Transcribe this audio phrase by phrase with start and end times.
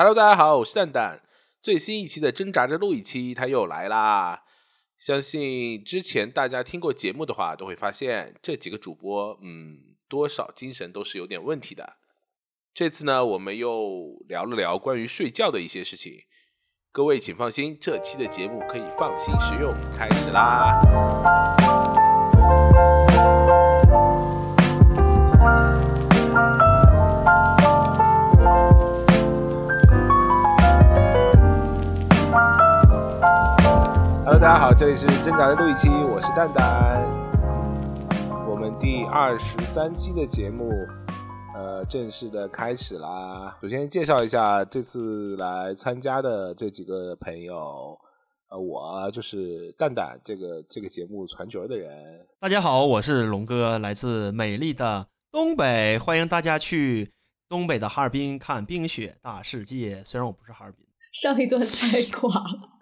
[0.00, 1.22] Hello，大家好，我是蛋蛋。
[1.60, 4.44] 最新一期的挣扎着录一期，他又来啦。
[4.96, 11.96] 相信之前大家听过节目的话，都会发现这几个主播，嗯，多少精神都是有点问题的。
[12.72, 16.12] 这次呢，我们又聊了聊关于睡觉的一些事情。
[16.92, 19.74] 各位请放心，这期的节目可以放心食用。
[19.98, 20.80] 开始啦
[34.28, 37.02] ！Hello，大家好，这里是挣扎的录一期，我是蛋蛋。
[38.46, 40.70] 我们第二十三期的节目，
[41.56, 43.56] 呃，正式的开始啦。
[43.62, 47.98] 首先介绍一下这次来参加的这几个朋友，
[48.50, 51.90] 呃，我就是蛋蛋，这个这个节目传角的人。
[52.38, 57.12] 大家好，我是龙哥，来自美丽的东北，欢迎大家去
[57.48, 60.04] 东北的哈尔滨看冰雪大世界。
[60.04, 62.76] 虽然我不是哈尔滨，上一段太垮了。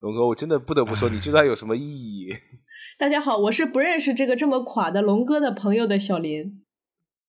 [0.00, 2.36] 龙哥，我真的不得不说，你这段有什么意义？
[2.98, 6.62] 大家好，我是不认识这个这么垮的龙哥的朋友的小林。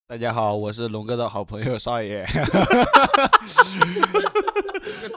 [0.08, 2.26] 大家好，我是龙哥的好朋友少爷。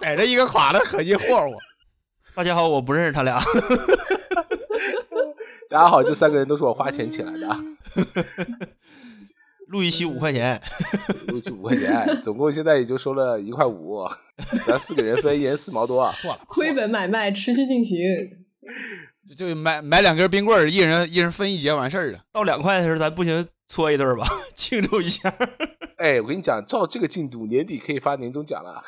[0.01, 1.57] 逮着一个垮的狠劲霍我。
[2.35, 3.39] 大家好，我不认识他俩。
[5.69, 7.57] 大家好，这三个人都是我花钱请来的。
[9.71, 10.61] 录一期五块钱，
[11.29, 14.05] 录一期五块钱， 总共现在也就收了一块五，
[14.67, 17.99] 咱四个人分一人四毛多，错了，亏本买卖持续进行，
[19.37, 22.19] 就买买两根冰棍儿，一人一人分一节完事儿了。
[22.33, 24.27] 到两块的时候，咱不行搓一顿吧，
[24.57, 25.33] 庆祝一下。
[25.99, 28.83] 哎，我跟你讲，照这个进度，年底可以发年终奖了。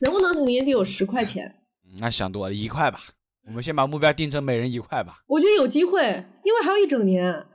[0.00, 1.62] 能不能年底有十块钱？
[1.98, 3.00] 那想多了，一块吧。
[3.46, 5.20] 我们先把目标定成每人一块吧。
[5.28, 6.02] 我觉得有机会，
[6.42, 7.46] 因为还有一整年。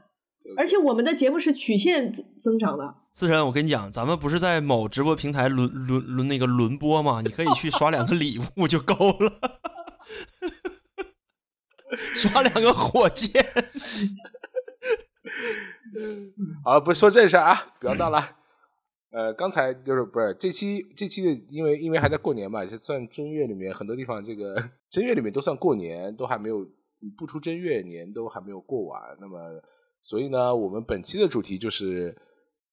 [0.58, 2.95] 而且我们的节目是曲线增增长的。
[3.14, 7.22] 思辰，我跟你讲，咱们不是在某直播平台轮轮轮那个轮播吗？
[7.22, 9.31] 你可以去刷两个礼物就够了，
[12.16, 13.44] 刷两个火箭。
[16.63, 18.38] 好，不说正事啊，不要闹了。
[19.12, 24.56] 呃，刚才就是不是这期这期的，因为因为还在过年嘛，就算正月里面很多地方这个
[24.90, 26.66] 正月里面都算过年，都还没有
[27.18, 29.62] 不出正月年都还没有过完，那么。
[30.01, 32.16] 所以呢，我们本期的主题就是，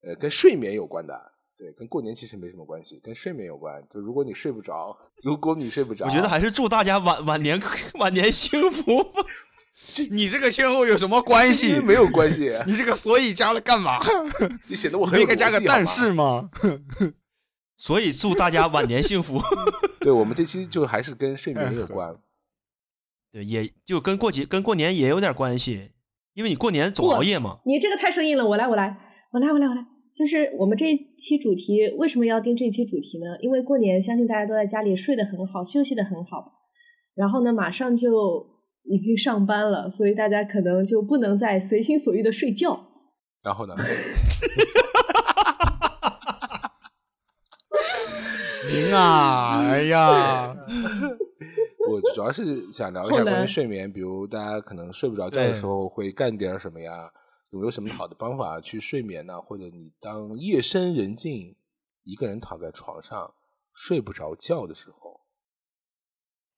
[0.02, 1.14] 呃，跟睡眠有关的。
[1.58, 3.82] 对，跟过年其实没什么关系，跟睡眠有关。
[3.90, 7.60] 就如果你睡不着，如果你睡不着，我觉得还是祝大家晚晚年
[7.94, 9.24] 晚年幸福吧。
[9.92, 11.80] 这 你这个先后有什么关系？
[11.80, 12.52] 没有关系。
[12.64, 14.00] 你这个所以加了干嘛？
[14.68, 16.48] 你显得我很应该加个但是吗？
[17.76, 19.40] 所以祝大家晚年幸福。
[20.00, 22.16] 对我们这期就还是跟睡眠有关。
[23.32, 25.90] 对，也就跟过节跟过年也有点关系。
[26.38, 28.46] 因为你过年总熬夜嘛，你这个太生硬了。
[28.46, 28.96] 我来，我来，
[29.32, 29.84] 我来，我来，我来。
[30.14, 33.36] 就是我们这一期主题为什么要定这一期主题呢？
[33.40, 36.52] 因为过年，相信大家都在家里睡得很好，休息得很好。
[37.16, 38.46] 然后呢，马上就
[38.84, 42.86] 已经上班了，所以大家可能就不能再随心所欲的睡觉。
[43.42, 43.74] 然后呢？
[48.72, 50.54] 您啊，哎呀。
[52.08, 57.10] 我主要是想聊一下关于睡眠，比如大家可能睡不着觉的时候会干点什么呀？
[57.50, 59.40] 有没有什么好的方法去睡眠呢？
[59.40, 61.56] 或者你当夜深人静，
[62.04, 63.32] 一个人躺在床上
[63.72, 65.20] 睡不着觉的时候，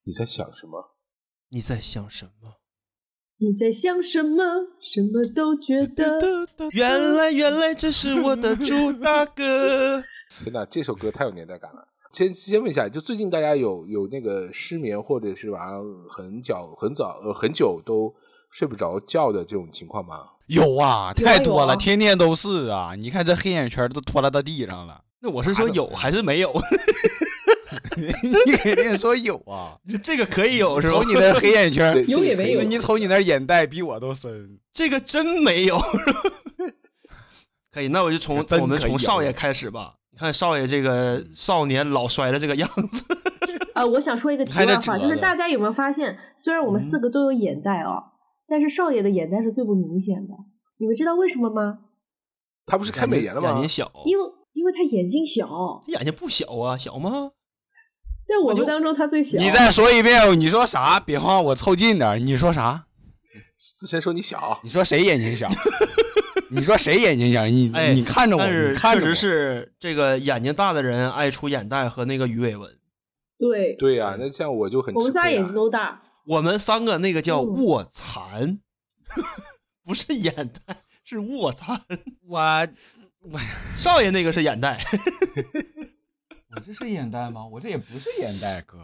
[0.03, 0.97] 你在想什么？
[1.50, 2.56] 你在想什么？
[3.37, 4.43] 你在想什么？
[4.81, 6.47] 什么都觉得。
[6.72, 10.03] 原来原来这是我的主打歌。
[10.44, 11.87] 天哪，这首歌太有年代感了。
[12.12, 18.12] 先先问一下，就最近大家有有那个失眠，或者是晚上很早很早呃很久都
[18.50, 20.25] 睡不着觉的这种情况吗？
[20.47, 22.94] 有啊，太多了，天天都是啊！
[22.98, 25.03] 你看这黑眼圈都拖拉到地上了。
[25.21, 26.53] 那我是说有还是没有？
[27.97, 30.94] 你肯定说有啊，这个可以有是吧？
[30.94, 32.62] 瞅你那黑眼圈， 有也没有。
[32.62, 35.78] 你瞅你那眼袋比我都深，这个真没有。
[37.71, 39.94] 可以，那我就从我们从少爷开始吧。
[40.16, 43.04] 看少爷这个少年老衰的这个样子，
[43.74, 48.03] 呃， 我想说一个题外话，就是大家有没有发现，虽然我们四个都有眼袋哦，
[48.47, 50.34] 但是少爷的眼袋是最不明显的。
[50.78, 51.78] 你们知道为什么吗？
[52.66, 53.51] 他不是开美颜了吗？
[53.53, 57.30] 眼睛小，因为因为他眼睛小，眼睛不小啊，小吗？
[58.27, 59.39] 在我们当中他最小。
[59.39, 61.01] 你再说一遍，你说啥？
[61.01, 62.24] 别慌，我凑近点。
[62.24, 62.86] 你说啥？
[63.78, 65.48] 之前说你小，你说谁眼睛小？
[66.50, 67.47] 你说谁眼睛小？
[67.47, 72.78] 你你看着我，但确实是这个眼睛大的人爱出眼袋和那个鱼尾纹。
[73.38, 74.94] 对对呀，那像我就很。
[74.94, 76.02] 我们仨眼睛都大。
[76.26, 78.60] 我们三个那个叫卧蚕，
[79.84, 81.80] 不是眼袋，是卧蚕。
[82.28, 82.38] 我
[83.20, 83.41] 我
[83.76, 84.84] 少爷那个是眼袋。
[86.54, 87.47] 我这是眼袋吗？
[87.47, 88.78] 我这也不是眼袋，哥。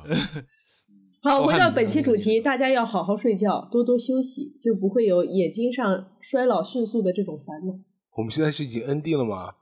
[1.26, 7.75] 好，回到本期主题，大家要好好睡觉，多多休息，就不会有眼睛上衰老迅速的这种烦恼。
[8.17, 9.55] 我们现在是已经 N 定了吗？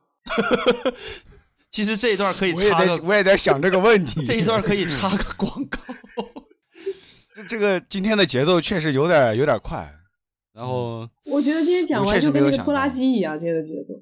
[1.72, 4.22] 其实这一段可以我也在插个，我也在想这个问题。
[4.26, 5.78] 这一段可以插个广告。
[7.34, 9.90] 这这个今天的节奏确实有点有点快，
[10.52, 13.94] 然后我觉得今天讲完就跟那个拖拉机一样，今天的节奏。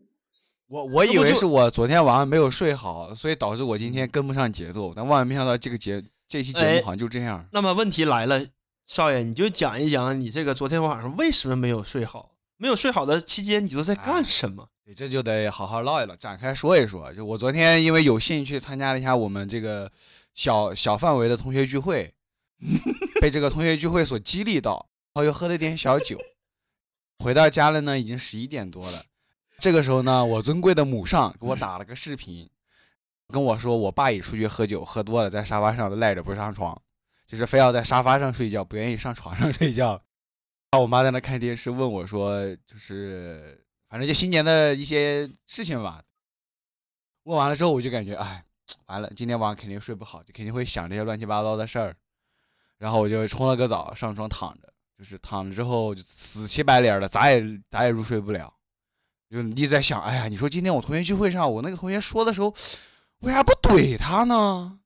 [0.66, 7.46] 我我以为是我昨天晚上没有睡好，所以导致我今天跟不上节奏，但万万没想到这个节这期节哎目好像就这样。
[7.52, 8.42] 那么问题来了，
[8.86, 12.30] 少爷，你就讲一讲你这个昨天晚上为什么没有睡好？
[12.56, 14.66] 没有睡好的期间，你都在干什么？
[14.82, 17.12] 对，这就得好好唠一唠，展开说一说。
[17.12, 19.92] 就我昨天因为有幸去参加了一下我们这个
[20.32, 22.14] 小小范围的同学聚会，
[23.20, 26.18] 被这个同学聚会所激励到，然后又喝了点小酒。
[27.18, 29.02] 回到家了呢，已经十一点多了。
[29.58, 32.48] 这个时候呢，我尊贵的母上给我打了个视频，
[33.32, 36.80] 跟我说我爸也出去喝酒，喝多了在沙发上赖着不上床，
[37.26, 39.92] 就是非要在沙发上睡觉，不愿意上床上睡觉。
[40.70, 46.02] 然后我妈在那看电视，问我说，就是反正就新年的一些事情吧。
[47.24, 48.44] 问完了之后，我就感觉，哎，
[48.86, 51.96] 完了，今天晚上肯定睡不好，就肯定会想这些乱七八糟的事儿。
[52.78, 58.52] 然后我就冲了个澡，上床躺着，就是躺着之后就死乞白脸的，咋也咋也入睡不了，
[59.30, 62.52] 就一直在想，哎呀，你说今天我同学聚会上，我那个同学说的时候，
[63.22, 64.78] 为啥不怼他呢？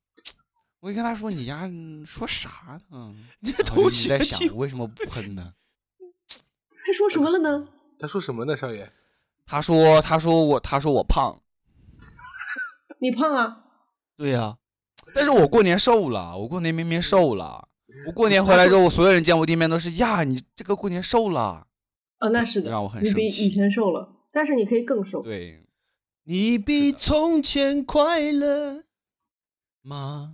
[0.79, 1.69] 我就跟他说，你丫
[2.05, 3.15] 说啥呢？
[3.41, 5.53] 这然后就同一直在想，我为什么不喷呢？
[6.85, 7.67] 他说什么了呢？
[7.99, 8.91] 他说什么呢，少爷？
[9.45, 11.41] 他说，他说我，他说我胖，
[13.01, 13.63] 你胖啊？
[14.15, 14.57] 对呀、
[15.15, 17.67] 但是我过年瘦了，我过年明明瘦了，
[18.05, 21.65] 我过年回来之后，所有人见我第一面都是呀，你这个过年瘦了，
[22.19, 25.23] 啊，那是的，让我很你比生气以前瘦了，但是你可以更瘦。
[25.23, 25.63] 对
[26.29, 28.83] 你比从前快乐。
[29.81, 30.33] 吗？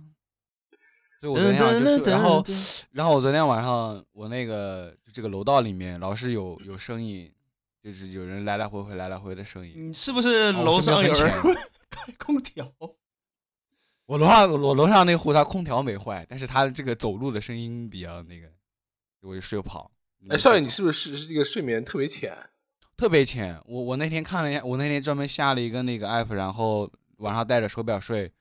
[1.20, 2.44] 所以我昨天晚上就是，然后，
[2.90, 7.32] 然后我昨天晚上我那个就这个楼道里面老是有有声音，
[7.80, 9.72] 就是有人来来回回来来回的声音。
[9.76, 11.30] 你是不是哦楼上有人
[11.88, 12.68] 开空调？
[14.06, 18.48] 我楼上我楼上那户他空调没坏，但是他这个走路的声音比较那个，
[19.20, 19.92] 我就睡不好。
[20.28, 22.36] 哎，少爷，你是不是是这个睡眠特别浅？
[22.96, 23.60] 特别浅。
[23.66, 28.32] 我我那天看了一下，我那天专门下了一个那个 app，然后晚上带着手表睡，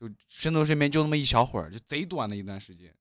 [0.00, 2.94] 就深度睡眠就那么一小会儿，就贼短的一段时间。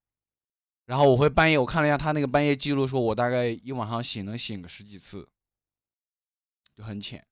[0.85, 5.27] 然后我会半夜，我看了一下他那个半夜记录，说我大概一晚上醒能醒个十几次，
[6.75, 7.25] 就很浅。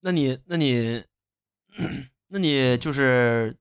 [0.00, 1.02] 那你，那你，
[2.28, 3.56] 那你就是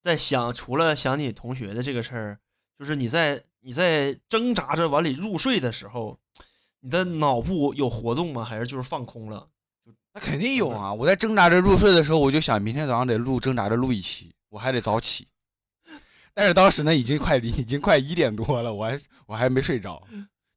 [0.00, 2.40] 在想，除了想你同学的这个事儿，
[2.78, 6.18] 就是你在你在挣扎着往里入睡的时候，
[6.80, 8.44] 你的脑部有活动吗？
[8.44, 9.48] 还是就是放空了？
[10.14, 10.92] 那肯定有啊！
[10.92, 15.28] 我在挣扎着入睡的时候，我就想明天早上得录，挣扎着录一期，我还得早起。
[16.32, 20.02] 但是当时呢，已经快已经快一点多了，我还我还没睡着，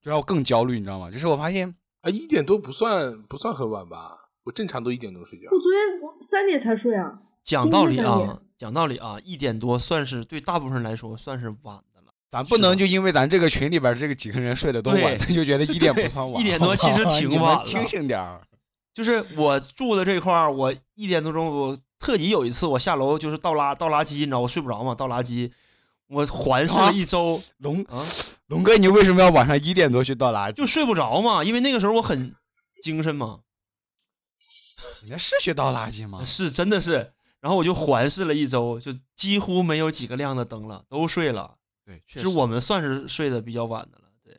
[0.02, 1.10] 就让我更焦虑，你知道吗？
[1.10, 4.30] 就是我发现啊，一点多不算不算很晚吧？
[4.44, 5.46] 我正常都一点多睡觉。
[5.52, 7.20] 我昨天三点才睡啊。
[7.44, 11.84] 讲道理啊，讲道理啊，一点多算是对大部分人来说算是晚。
[12.32, 16.40] 咱不能就因为咱这个群里边这个几个人睡得都晚，对咱就觉得一点不算晚。
[16.42, 18.42] 一点多其实 挺晚了清醒点儿。
[18.94, 25.52] 就是我住的这块儿，我一点多钟，我特级有一次我下楼就是倒垃倒垃圾，你知道我睡不着嘛，倒垃圾，
[26.08, 28.02] 我环视啊了一周龙啊，
[28.48, 30.54] 龙哥，你为什么要晚上一点多去倒垃圾？
[30.54, 32.34] 就睡不着嘛，因为那个时候我很
[32.82, 33.40] 精神嘛，
[35.04, 36.24] 你那是去倒垃圾吗？
[36.26, 37.12] 是真的是，
[37.42, 41.56] 然后我就环视了一周，就几乎没有几个亮的灯了，都睡了。
[41.86, 44.06] 对，其实我们算是睡得比较晚的了。
[44.24, 44.34] 对，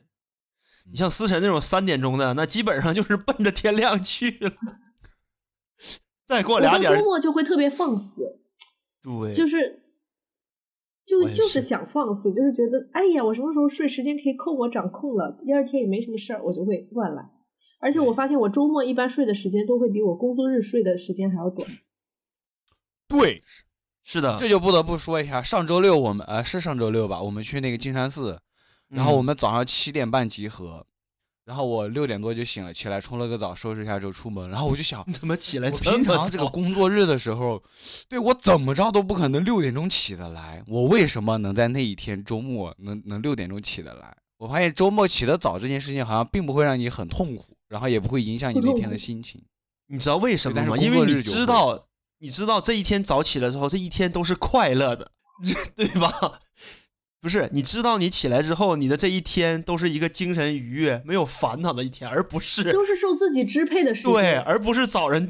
[0.87, 4.53] 你嗯像思辰那种三点钟的，那基本上就是奔着天亮去了。
[6.25, 8.41] 再过我到俩点周，末就会特别放肆，
[9.03, 9.83] 对，就是
[11.05, 17.31] 就就是是想放肆，就是觉得哎呀，我什么时候睡时间可以扣我掌控了，第二天也没什么事儿，我就会乱来。
[17.81, 21.69] 而且我发现我周末一般睡的时间都会比我工作日睡的时间还要短。
[23.09, 23.43] 对，
[24.05, 28.41] 是的，这就不得不说一下，上周六我们呃是上周六吧，我们去那个金山寺，
[28.89, 30.85] 然后我嗯们早上七点半集合，
[31.45, 37.63] 然后我六点多就醒了，起来冲了个澡，收拾一下之后出门，然后我就想， 你怎么起来平常这个工作日的时候，
[38.09, 44.17] 对我怎么着都不可能六点钟起得来，我为什么能在那一天周末能能六点钟起得来？
[44.39, 49.41] 我发现周末起得早这件事情好像并不会让你很痛苦，然后也不会影响你那天的心情。
[49.87, 50.77] 你知道为什么吗？
[50.77, 51.87] 因为你知道，
[52.23, 55.11] 你知道这一天早起了之后，这一天都是快乐的，
[55.75, 56.41] 对吧？
[57.21, 64.13] 不是，你知道你起来之后，你的这一天都是一个精神愉悦、没有烦恼的一天，而不是都是受自己支配的时间。
[64.13, 65.29] 对，而不是早人，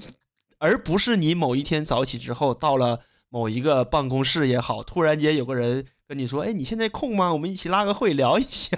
[0.59, 7.33] 而不是你某一天早起之后，到了某一个办公室也好，突然间有个人跟你说：“哎，你现在空吗？
[7.33, 8.77] 我们一起拉个会聊一下，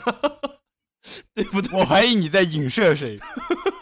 [1.34, 3.18] 对不对？”我怀疑你在影射谁，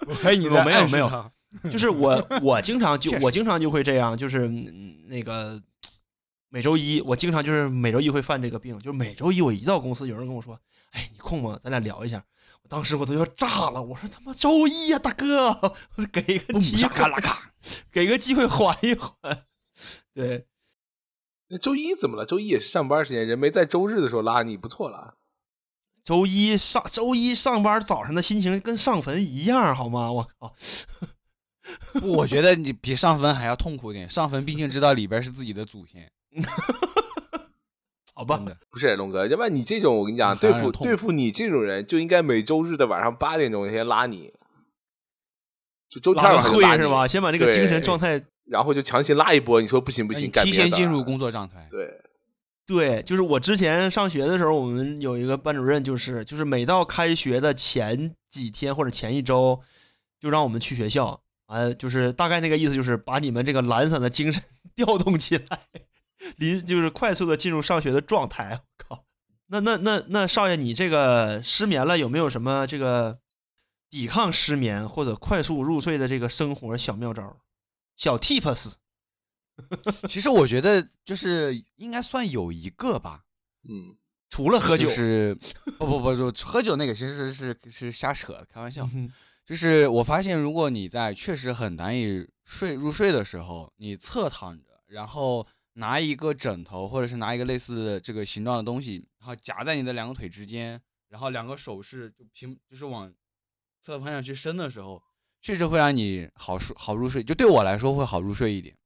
[0.06, 1.32] 我怀疑你在我没有没有暗示他
[1.71, 5.61] 就是我我经常就我经常就会这样，就是嗯那个
[6.49, 10.59] 每周一我经常就是每周一会犯这个病，就是每周一我一到公司，有人跟我说
[10.92, 11.59] ：“哎，你空吗？
[11.62, 12.25] 咱俩聊一下。”
[12.62, 15.75] 我当时我都要炸了，我说他妈周一呀、大哥，
[16.12, 17.52] 给个机会，卡拉卡，
[17.90, 19.11] 给个机会缓一缓。
[20.14, 20.47] 对，
[21.49, 22.25] 那周一怎么了？
[22.25, 25.16] 周一也是上班时间，人没在周日的时候拉你，不错了。
[26.04, 30.12] 周一上周一上班早上的心情跟上坟一样，好吗？
[30.12, 30.54] 我靠，
[32.00, 34.09] 不我觉得你比上坟还要痛苦点。
[34.11, 36.11] 上坟毕竟知道里边是自己的祖先，
[38.14, 38.40] 好吧。
[38.71, 44.33] 不是龙哥，要不然你这种我跟你讲，嗯对付对付你这种人，就应该每周日的晚上八点钟先拉你，
[45.88, 47.07] 就周天晚上会是吧？？
[47.07, 52.00] 先把这个精神状态然后就强行拉一波，你说不行不行，提前进入工作状态，对，
[52.66, 59.61] 对，就是我之前上学的时候，我们有一个班主任，就是就是每到开学的前几天或者前一周，
[60.21, 64.42] 就让我们去学校，啊，就是大概那个意思，就是把你们这个懒散的精神
[64.75, 65.66] 调动起来，
[66.37, 68.59] 临就是快速的进入上学的状态。
[68.59, 69.04] 我靠，
[69.49, 73.18] 那那那那少爷，你这个失眠了，有没有什么这个
[73.90, 77.37] 抵抗失眠或者快速入睡的这个生活小妙招、
[77.97, 78.73] 小 tips？
[80.09, 83.25] 其实我觉得就是应该算有一个吧，
[83.68, 83.94] 嗯，
[84.30, 85.37] 除了喝酒，就是
[85.76, 88.88] 不不不，就喝酒那个其实是是瞎扯，开玩笑。
[88.94, 89.12] 嗯
[89.44, 103.12] 就是我发现，如果你在确实很难以睡入睡的时候，你侧躺着，然后拿一个枕头或者是拿一个类似这个形状的东西，然后夹在你的两个腿之间，然后两个手是就平就是往
[103.80, 105.02] 侧方向去伸的时候，
[105.40, 107.22] 确实会让你好睡好入睡。
[107.22, 108.76] 就对我来说会好入睡一点，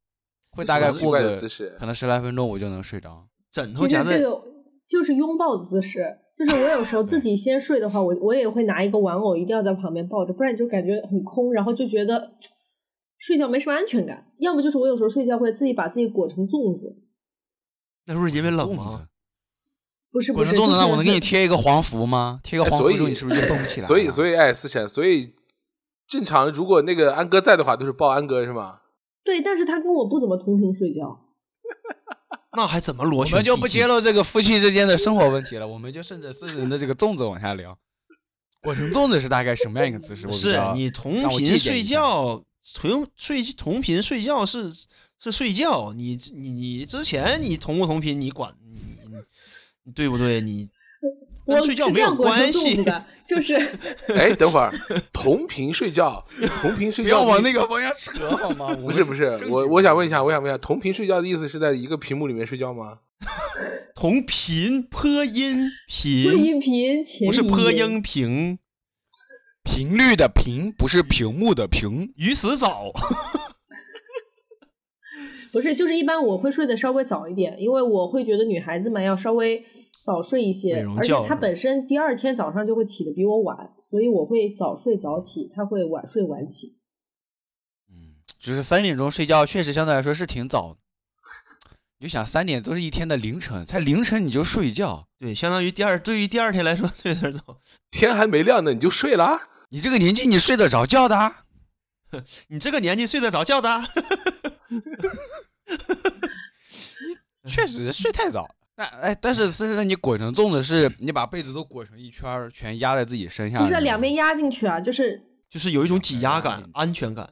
[0.50, 3.28] 会大概过个姿势可能十来分钟我就能睡着。
[3.50, 4.42] 枕头夹在这个
[4.86, 6.20] 就是拥抱的姿势。
[6.36, 12.32] 就是我有时候自己先睡的话，我我也会拿一个玩偶，一定要在旁边抱着，不然你就感觉很空，然后就觉得
[13.16, 14.26] 睡觉没什么安全感。
[14.38, 16.98] 要么就是我有时候睡觉会自己把自己裹成粽子，
[18.06, 19.08] 那不是因为冷吗？
[20.12, 22.40] 不是不是，滚成粽子，就是那我能给你贴一个黄符吗？
[22.42, 23.88] 贴个哎所以黄符，你是不是就动不起 来了？
[23.88, 25.32] 所以所以哎，思辰，所以
[26.06, 28.80] 正常如果那个安哥在的话，都是抱安哥是吗？
[29.24, 31.25] 对，但是他跟我不怎么同频睡觉。
[32.56, 33.26] 那还怎么螺我？
[33.26, 33.86] 们就不揭。
[33.86, 37.78] 露这个夫妻之间的生活问题了，我们就顺着四人的这个粽子往下聊。
[38.62, 40.26] 裹成粽子是大概什么样一个姿势？
[40.26, 42.42] 我比是较你同频睡觉，
[42.74, 44.72] 同睡同频睡觉是
[45.20, 45.92] 是睡觉。
[45.92, 48.54] 你你你之前你同不同频，你管
[49.84, 50.40] 你对不对？
[50.40, 50.68] 你
[51.46, 52.84] 我跟睡觉没有是这样裹成关系。
[52.84, 53.54] 的， 就是
[54.14, 54.72] 哎，等会儿
[55.12, 56.24] 同频睡觉，
[56.60, 58.74] 同频睡觉不觉要往那个方向扯 好吗？
[58.74, 62.98] 不是不是，我我想问一下，我想问一下，同频睡觉的意思是在一个屏幕里面睡觉吗？
[63.94, 68.58] 同频坡音频频，音频不是坡音音频。
[69.64, 72.12] 频率的频不是屏幕的屏。
[72.16, 72.92] 鱼死早，
[75.52, 79.64] 不是，就是一般我会睡得稍微早一点，因为我会觉得女孩子们要稍微
[80.06, 86.76] 早睡一些，而且觉是吧她本身第二天早上就会起的比我晚，所以我会早睡早起，他会晚睡晚起。
[87.90, 90.78] 嗯，就是三点钟睡觉，确实相对来说是挺早的。
[91.98, 97.60] 你就想三点都是一天的凌晨，才凌晨你就睡觉，对，相当于第二，对于第二天来说 睡得早。
[97.90, 99.40] 天还没亮呢，你就睡了？
[99.70, 101.46] 你这个年纪你睡得着觉的啊？
[102.48, 103.82] 你这个年纪睡得着觉的？
[107.42, 108.54] 你确实睡太早。
[108.76, 117.30] 那哎，但是是你裹成粽子，是你把被子都裹成一圈儿，全压在自己身上，不是两边压进去啊，就是就是有一种挤压感嗯、安全感，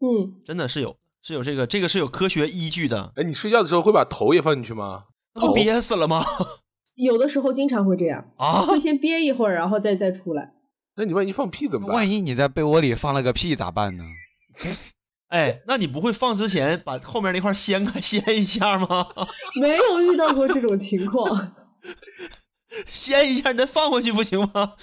[0.00, 3.12] 嗯，真的是有，是有这个，这个是有科学依据的。
[3.16, 5.06] 哎，你睡觉的时候会把头也放进去吗？
[5.34, 6.22] 那不憋死了吗？
[6.94, 10.52] 有的时候经常会这样，啊，会先憋一会儿，然后再再出来。
[10.96, 11.96] 那你万一放屁怎么办？
[11.96, 14.04] 万一你在被窝里放了个屁咋办呢？
[15.28, 19.06] 哎，那你不会放之前把后面那块掀开 掀一下吗？
[19.60, 21.54] 没有遇到过这种情况，
[22.86, 24.74] 掀一下，你再放回去不行吗？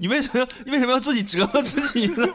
[0.00, 2.26] 你为什么要你为什么要自己折磨自己呢？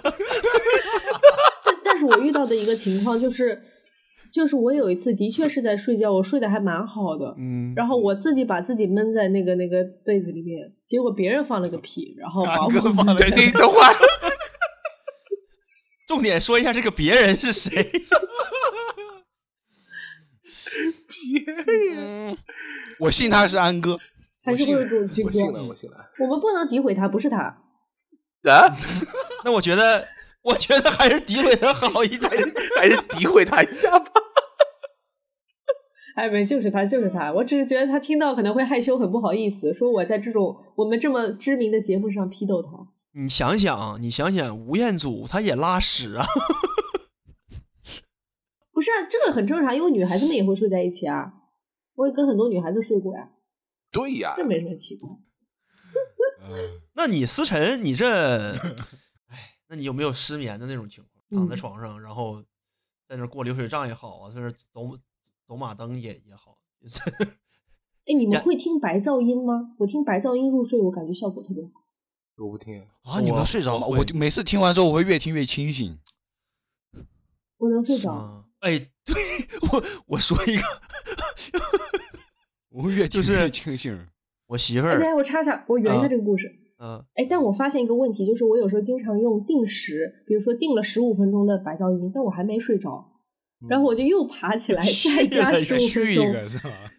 [1.64, 3.62] 但但是我遇到的一个情况就是，
[4.34, 13.94] 就是我有一次的确是在睡觉，我睡得还蛮好的，嗯，然后我自己把自己闷在那个那个被子里面，结果别人放了个屁，然后把我等你等会儿，
[16.06, 17.92] 重点说一下这个别人是谁？
[21.08, 22.38] 别人
[23.00, 23.98] 我信他是安哥，
[24.44, 25.34] 还是会有这种情况。
[25.34, 26.12] 我信了，我信了。
[26.20, 27.38] 我们不能诋毁他，不是他。
[28.44, 28.70] 啊，
[29.44, 30.08] 那我觉得，
[30.44, 32.30] 我觉得还是诋毁他好一点。
[32.78, 34.12] 还是诋毁他一下吧。
[36.16, 37.34] 哎，没，就是他，就是他。
[37.34, 42.70] 我只是觉得他听到可能会害羞，很不好意思，说我在这种我们这么知名的节目上批斗他。
[43.18, 46.26] 你想想，你想想，吴彦祖他也拉屎啊。
[48.72, 51.34] 不是啊，这个很正常，因为女孩子们也会睡在一起啊。
[51.94, 53.32] 我也跟很多女孩子睡过呀，
[53.90, 55.10] 对呀，这没什么奇怪。
[56.42, 58.52] 嗯那你思辰，你这，
[59.28, 61.40] 哎，那你有没有失眠的那种情况？
[61.40, 62.44] 躺在嗯床上，然后
[63.08, 64.98] 在那过流水账也好啊，在那走
[65.48, 66.58] 走马灯也也好，
[68.06, 69.74] 哎，你们会听白噪音吗？
[69.80, 71.85] 我听白噪音入睡，我感觉效果特别好。
[72.38, 72.82] 我不听。
[73.04, 73.88] 啊，你我能睡着吗？
[73.88, 75.98] 我就每次听完之后，我会越听越清醒。
[77.58, 78.12] 我能睡着。
[78.12, 79.16] 啊，哎，对
[79.72, 80.64] 我我说一个，
[82.70, 84.08] 我会越听就是越清醒。
[84.48, 86.48] 我媳妇儿，哎我插插，我圆一下啊这个故事。
[86.78, 93.14] 嗯、哎，但我发现一个问题，就是我有时候经常用定时，比如说定了十五分钟的白噪音，但我还没睡着，
[93.70, 96.92] 然后我就又爬起来 再加十五分钟，个是吧？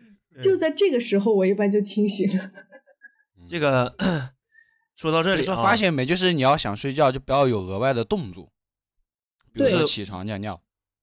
[0.42, 2.50] 就在这个时候，我一般就清醒了。
[3.48, 3.94] 这个
[4.96, 8.50] 说到这里、啊，说发现没，就是你要想睡觉，就不要有额外的动作，
[9.52, 10.60] 比如说起床尿尿。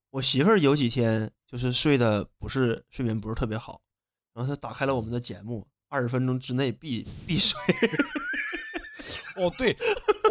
[0.10, 3.82] 我媳妇儿有几天就是睡的不是睡眠不是特别好，
[4.34, 7.60] 然后她打开了我们的节目，二十分钟之内必必睡。
[9.38, 9.76] 哦，对，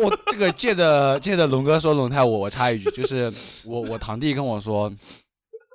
[0.01, 3.33] 我这个借着借着龙哥说龙太，我我插一句，就是
[3.65, 4.93] 我我堂弟跟我说，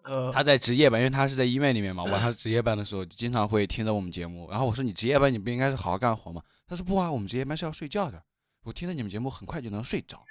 [0.06, 4.50] 呃，他在值夜班，因为他是在医院里面嘛，晚上值夜班的时候就经常会听着我们节目。
[4.50, 6.41] 然后我说你值夜班你不应该是好好干活吗？
[6.68, 8.22] 他说不啊，我们这夜班是要睡觉的。
[8.66, 10.22] 我听着你们节目很快就能睡着。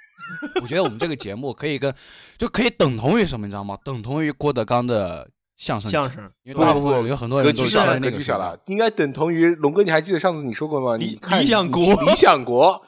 [0.61, 1.91] 我觉得我们这个节目可以跟
[2.37, 3.77] 就可以等同于什么，你知道吗？
[3.83, 9.81] 等同于郭德纲的相声相声因为大部分有很多格人都是在局小了，格那个了，应该等同于龙哥。
[9.81, 10.95] 你还记得上次你说过吗？
[10.97, 12.85] 理你看理想国理想国，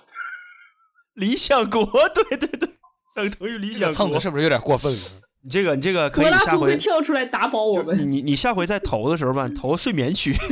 [1.13, 2.70] 理想国，对对对，
[3.15, 4.20] 等同于理想国这个蹭的。
[4.20, 5.00] 是不是有点过分了？
[5.41, 8.12] 你这个你这个可以下回会跳出来打倒我就你们。
[8.12, 10.36] 你你下回再投的时候吧，投睡眠区。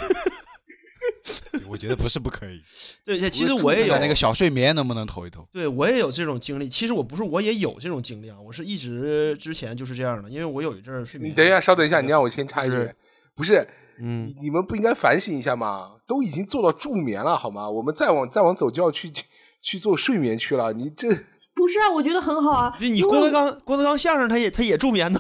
[1.70, 2.62] 我觉得不是不可以。
[3.06, 5.48] 对，其实我也有那个小睡眠能不能投一投？
[5.52, 6.68] 对我也有这种经历。
[6.70, 11.32] 其实我不是我也有这种经历啊，我是一直之前就是这样的，因为我有一阵儿睡眠。
[11.32, 12.92] 你等一下，稍等一下，你让我先插一句，
[13.36, 13.68] 不是
[14.00, 15.92] 嗯你，们不应该反省一下吗？
[16.06, 17.70] 都已经做到助眠了，好吗？
[17.70, 19.24] 我们再往再往走就要去去
[19.62, 20.74] 去做睡眠去了。
[20.74, 21.08] 你这
[21.56, 22.78] 不是啊，我觉得很好啊。
[22.80, 25.20] 你郭德纲郭德纲相声他也他也助眠呢，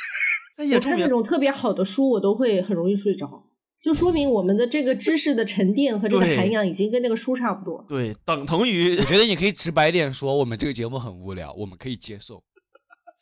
[0.56, 1.08] 他也我看那。
[1.08, 3.44] 种特别好的书，我都会很容易睡着，
[3.88, 7.82] 就说明我们的这个知识的沉淀和这个涵养已经跟那个书差不多。
[7.88, 12.42] 对，等同于我觉得你可以直白点说，我们这个节目很无聊，我们可以接受，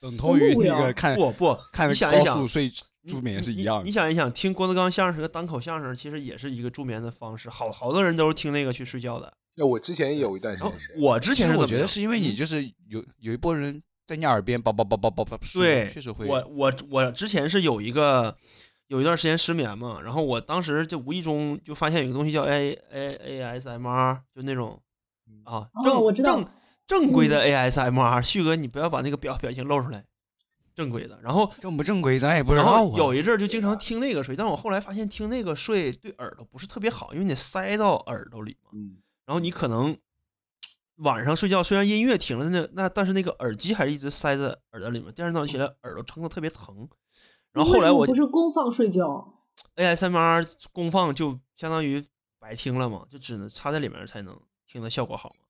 [0.01, 2.73] 等同于无聊那个看不不，看你想一想高速，睡
[3.07, 3.85] 助眠是一样的。
[3.85, 7.49] 你想一想，听郭德纲相声和单口相声，其实也是一个助眠的方式。
[7.49, 9.33] 好好多人都是听那个去睡觉的。
[9.57, 11.69] 那我之前有一段时间是，我之前我前是怎么？
[11.69, 16.27] 觉得是因为你就是有有一波人在你耳边叭叭叭叭叭叭，对确实会。
[16.27, 18.37] 我我我之前是有一个
[18.89, 24.81] 有一段时间失眠嘛，然后我当时就无意中就发现有个东西叫 A A A S M R，就那种
[25.45, 26.49] 啊正、哦我知道正
[26.87, 28.23] 正规的嗯 A S M R。
[28.23, 30.05] 旭哥，你不要把那个表表情露出来，
[30.75, 31.19] 正规的。
[31.21, 32.79] 然后正不正规咱也不知道啊。
[32.79, 39.97] 后有一阵儿就经常听那个睡，但是我后来发现听那个睡对耳朵不是特别好，因为你塞到耳朵里嘛，嗯，然后你可能
[40.99, 46.89] 晚上睡觉虽然音乐停了，那那但是那个耳机还是一直塞在耳朵里面，第二天早上起来耳朵撑的特别疼。
[47.57, 49.35] 然后后来我不是公放睡觉
[49.77, 52.05] ，ASMR 公放就相当于
[52.39, 55.47] 白听了嘛，就只能插在里面才能听的效果好嘛，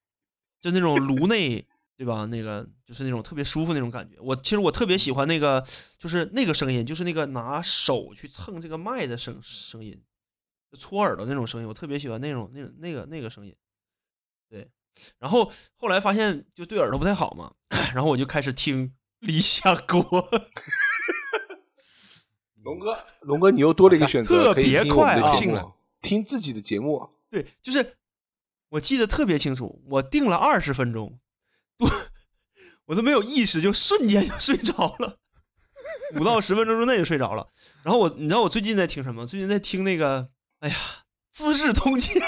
[0.61, 1.67] 就那种颅 内
[1.97, 2.25] 对吧？
[2.27, 4.17] 那个就是那种特别舒服那种感觉。
[4.21, 5.67] 我其实我特别喜欢那个，
[5.99, 10.01] 就是那个声音，就是那个拿手去蹭这个麦的声声音，
[10.71, 13.57] 就搓耳朵那种声音，我特别喜欢那种那种那个那个声音。
[14.49, 14.71] 对，
[15.19, 17.53] 然后后来发现就对耳朵不太好嘛，
[17.95, 20.29] 然后我就开始听理想国。
[22.67, 25.33] 龙哥，龙哥，你又多了一个选择，特别快啊。
[26.03, 27.09] 听自己的节目。
[27.31, 27.97] 对，就是
[28.71, 31.21] 我记得特别清楚，我定了二十分钟，
[31.79, 31.89] 我
[32.87, 35.17] 我都没有意识，就瞬间就睡着了，
[36.19, 37.47] 五到十分钟之内就睡着了。
[37.85, 39.25] 然后我，你知道我最近在听什么？
[39.29, 40.75] 最近在听那个，哎呀，
[41.31, 42.21] 《资治通鉴》，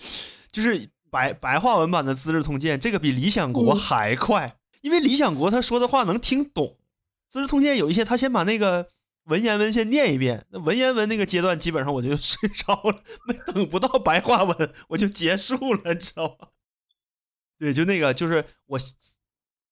[0.50, 3.78] 就是白白话文版的《资治通鉴》，这个比《理想国》嗯。
[3.78, 6.66] 还快，因为《理想国》他说的话能听懂，
[7.32, 8.86] 《资治通鉴》有一些他先把那个。
[9.26, 16.48] 文言文先念一遍，那文言文那个阶段基本上我就 睡着了，没等不到白话文我就结束了，你知道吗？
[17.56, 18.76] 对，就那个就是我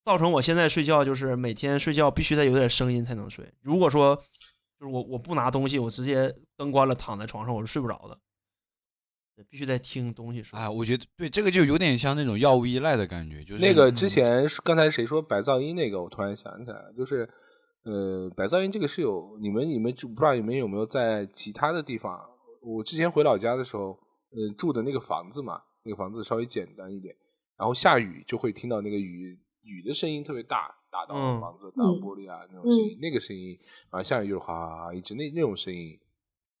[0.05, 3.53] 造成我现在睡觉就是每天睡觉必须得有点声音才能睡。
[3.59, 4.15] 如果说
[4.79, 8.17] 就是我我不拿东西，我直接灯关了躺在床上我是睡不着的。
[9.49, 10.57] 必须得听东西说。
[10.57, 17.29] 啊，我觉得对这个就有点像那种药物依赖的感觉，就是那个之嗯前是刚才谁说白噪音那个，我突然想起来了，就是
[17.83, 22.19] 呃，白噪音这个是有你们你们知不知道你们有没有在其他的地方？
[22.61, 23.97] 我之前回老家的时候，
[24.31, 27.15] 呃，住的那个房子嘛，那个房子稍微简单一点，
[27.57, 33.57] 然后下雨就会听到那个雨雨的声音特别大，打到嗯房子、打到玻璃啊、那种声音，那个声音，
[33.91, 35.99] 然后下雨就是哗哗哗一直那那种声音，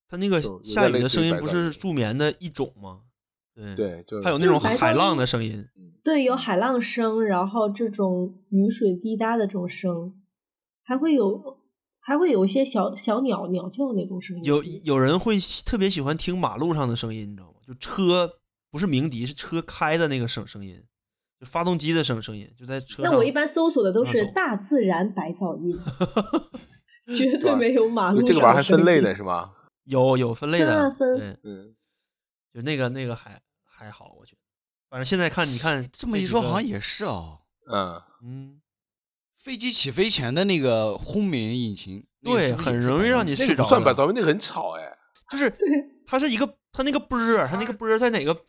[0.09, 3.03] 它那个下雨的声音不是助眠的一种吗？
[3.53, 5.63] 对，对，就还有那种海浪的声音。
[6.03, 10.19] 对，有海浪声，然后这种雨水滴答的这种声，
[10.91, 11.57] 还会有
[12.01, 14.43] 还会有一些小小鸟鸟叫那种声音。
[14.43, 17.53] 有有人会特别喜欢听马路上的声音，你知道吗？
[17.65, 18.33] 就车
[18.69, 20.83] 不是鸣笛，是车开的那个声声音，
[21.39, 23.09] 就发动机的声声音，就在车上。
[23.09, 25.73] 那我一般搜索的都是大自然白噪音，
[27.15, 29.53] 绝对没有马路上这个玩意儿还分类的，是吧？
[29.85, 31.73] 有有分类的，样分对，嗯，
[32.53, 34.39] 就那个那个还还好，我觉得。
[34.89, 37.39] 反正现在看，你看这么一说，好像，也是哦。
[37.71, 38.60] 嗯，嗯，
[39.41, 44.97] 飞机起飞前的那个轰鸣引擎，对，很容易让你睡着算吧，咱们，那个很吵哎。
[45.31, 45.51] 就是
[46.05, 48.39] 它是一个它那个波儿，它那个波儿在哪个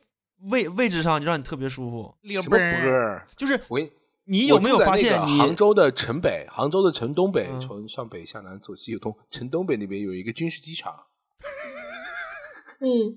[0.51, 2.15] 位位置上就让你特别舒服。
[2.23, 3.27] 什么波儿？
[3.37, 3.91] 就是我跟
[4.25, 11.07] 你有没有发现你杭州的城北，杭州的城东北，嗯从上北下南左西右东，城东北那边有一个军事机场。
[12.81, 13.17] 嗯，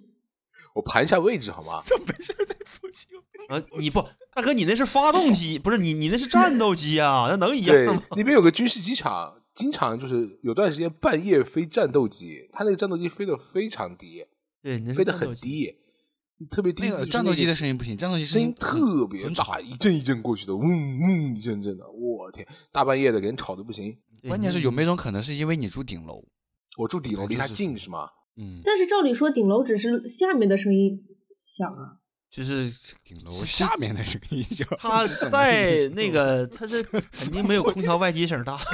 [0.75, 1.81] 我盘一下位置好吗？
[3.47, 4.01] 啊，你不
[4.33, 14.25] 大哥，你那是发动机，不是你你那是战斗机啊，那能一样吗？，那边有个军事机场，经常就是有段时间半夜飞战斗机，他那个战斗机飞得非常低，
[14.61, 15.13] 对，你飞得。
[15.13, 15.73] 很低，
[16.49, 16.89] 特别低。
[16.89, 23.97] 那个战斗机的声音不行，战斗机声音特别大，一阵一阵过去的，嗡嗡一阵阵的，我天，大半夜的给人吵得不行。
[24.27, 26.25] 关键是有没有一种可能是因为你住顶楼？
[26.77, 28.09] 我住顶楼，离它近是吗？
[28.37, 31.05] 嗯，但是照理说顶楼只是下面的声音
[31.39, 31.97] 响啊，
[32.29, 32.69] 就是
[33.03, 38.57] 顶楼下面的声音响它是什么在那个， 它这肯定没有空调外机声大。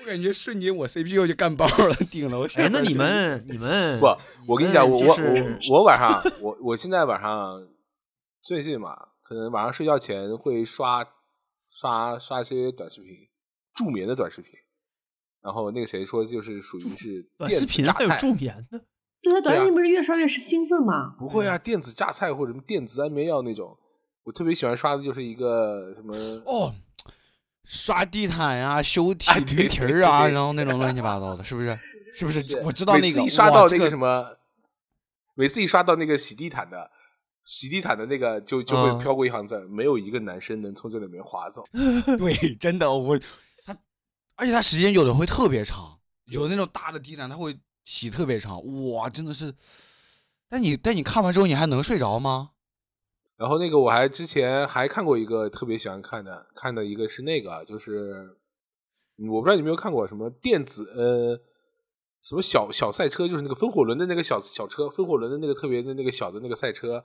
[0.00, 4.06] 我感觉瞬间我 CPU 就干爆了，顶楼下哎，那你们你们不，
[4.46, 5.16] 我跟你讲，我我
[5.70, 7.68] 我晚上我我现在晚上
[8.40, 11.04] 最近嘛，可能晚上睡觉前会刷
[11.68, 13.10] 刷刷一些短视频，
[13.74, 14.52] 助眠的短视频。
[15.48, 18.78] 然后那个谁说，就是属于是短视频还有助眠的，
[19.22, 21.14] 对啊，短视频不是越刷越是兴奋吗？
[21.18, 23.74] 不会啊，电子榨菜或者什么电子安眠药那种。
[24.24, 26.74] 我特别喜欢刷的就是一个什么哦，
[27.64, 31.78] 刷地毯呀、修 体哎对驴蹄儿啊，然后那种乱七八糟的，是不是？
[32.12, 32.60] 是不是？
[32.62, 34.26] 我知道那个，每次一刷到那个什么，
[35.34, 36.90] 每次一刷到那个洗地毯的，
[37.44, 41.64] 洗地毯的那个就就会嗯飘过一行字儿，没有一个男生能从这里面划走。
[42.18, 43.26] 对，真的我它，
[44.38, 49.52] 而且它时间有的会特别长，有那种大的地毯它会洗特别长，哇，真的是。
[50.48, 52.52] 但你但你看完之后你还能睡着吗？
[53.36, 58.36] 然后那个我还之前还看过一个特别喜欢看的，看的一个是那个，就是
[59.18, 61.40] 嗯我不知道你有没有看过什么电子呃
[62.22, 67.04] 什么小小赛车，就是那个风火轮的那个小小车，风火轮的那个特别的那个小的那个赛车，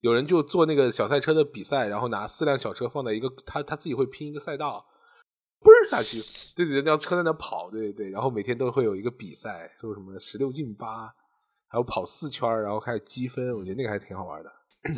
[0.00, 4.84] 有人就做那个小赛车的比赛，然后拿四辆小车放在一个他他自己会拼一个赛道，
[5.88, 6.18] 下去，
[6.54, 11.06] 对对对，那辆车在那跑，对对对，然后每天都会有一个比赛，说什么十六进八，
[11.68, 14.50] 还有跑四圈，然后开始积分，我觉得那个还挺好玩的。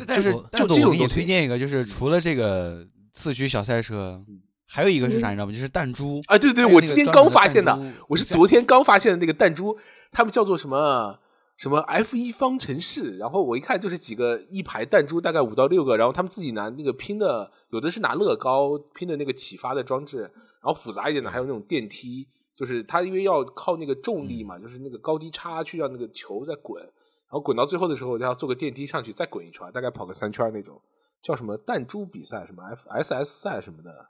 [0.07, 4.19] 但是就但我给你推荐一个，就是除了这个四驱小赛车，
[4.67, 5.51] 还有一个是啥，你知道吗？
[5.51, 9.77] 就是弹珠啊，对对，我今天刚发现的，我是昨天刚发现的那个弹珠，
[10.11, 11.19] 他们叫做什么
[11.55, 20.31] 什么 F 一方程式，然后我一看就是几个一排弹珠，大概五到六个，然后他们自己拿那个拼的，有的是拿乐高拼的那个启发的装置，
[20.65, 26.91] 然后复杂一点的还有那种电梯，就是它因为要靠那个重力嘛，就是那个高低差去让那个球在滚，然
[27.29, 30.81] 后滚到最后的时候，要坐个电梯上去再滚一圈，大概跑个三圈那种，
[31.21, 34.09] 叫什么弹珠比赛，什么 F S S 赛什么的。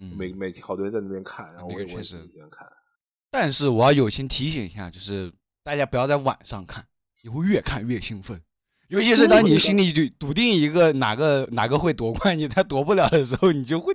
[0.00, 2.68] 嗯每每好多人在那边看，然后我也我也那个确实一边看。
[3.30, 5.32] 但是我要友情提醒一下，就是
[5.64, 6.86] 大家不要在晚上看，
[7.22, 8.40] 你会越看越兴奋。
[8.88, 13.92] 尤其是当你心里就笃定一个哪个哪个会夺冠，你他夺不了的时候，你就会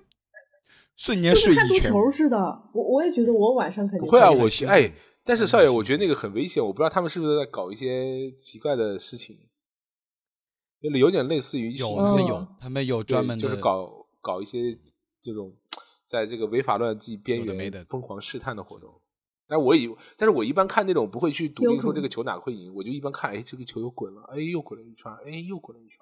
[0.96, 2.06] 瞬间睡意全无。
[2.06, 2.38] 球似的。
[2.74, 4.92] 我我也觉得我晚上肯定不会啊，看我哎，
[5.24, 9.38] 但是少爷，我觉得那个很危险，我不知道他们是不是在搞一些奇怪的事情，
[10.82, 14.78] 有有点类似于有他们有，他们有专门的，就是搞搞一些
[15.22, 15.56] 这种
[16.06, 19.02] 在这个违法乱纪边缘疯狂试探的活动。
[19.46, 25.98] 但我以，但是我一般看那种不会去笃有可能定说这个球哪个会赢，我就一般看，哎，这个球又滚了，哎，又滚了一圈，哎，又滚了一圈，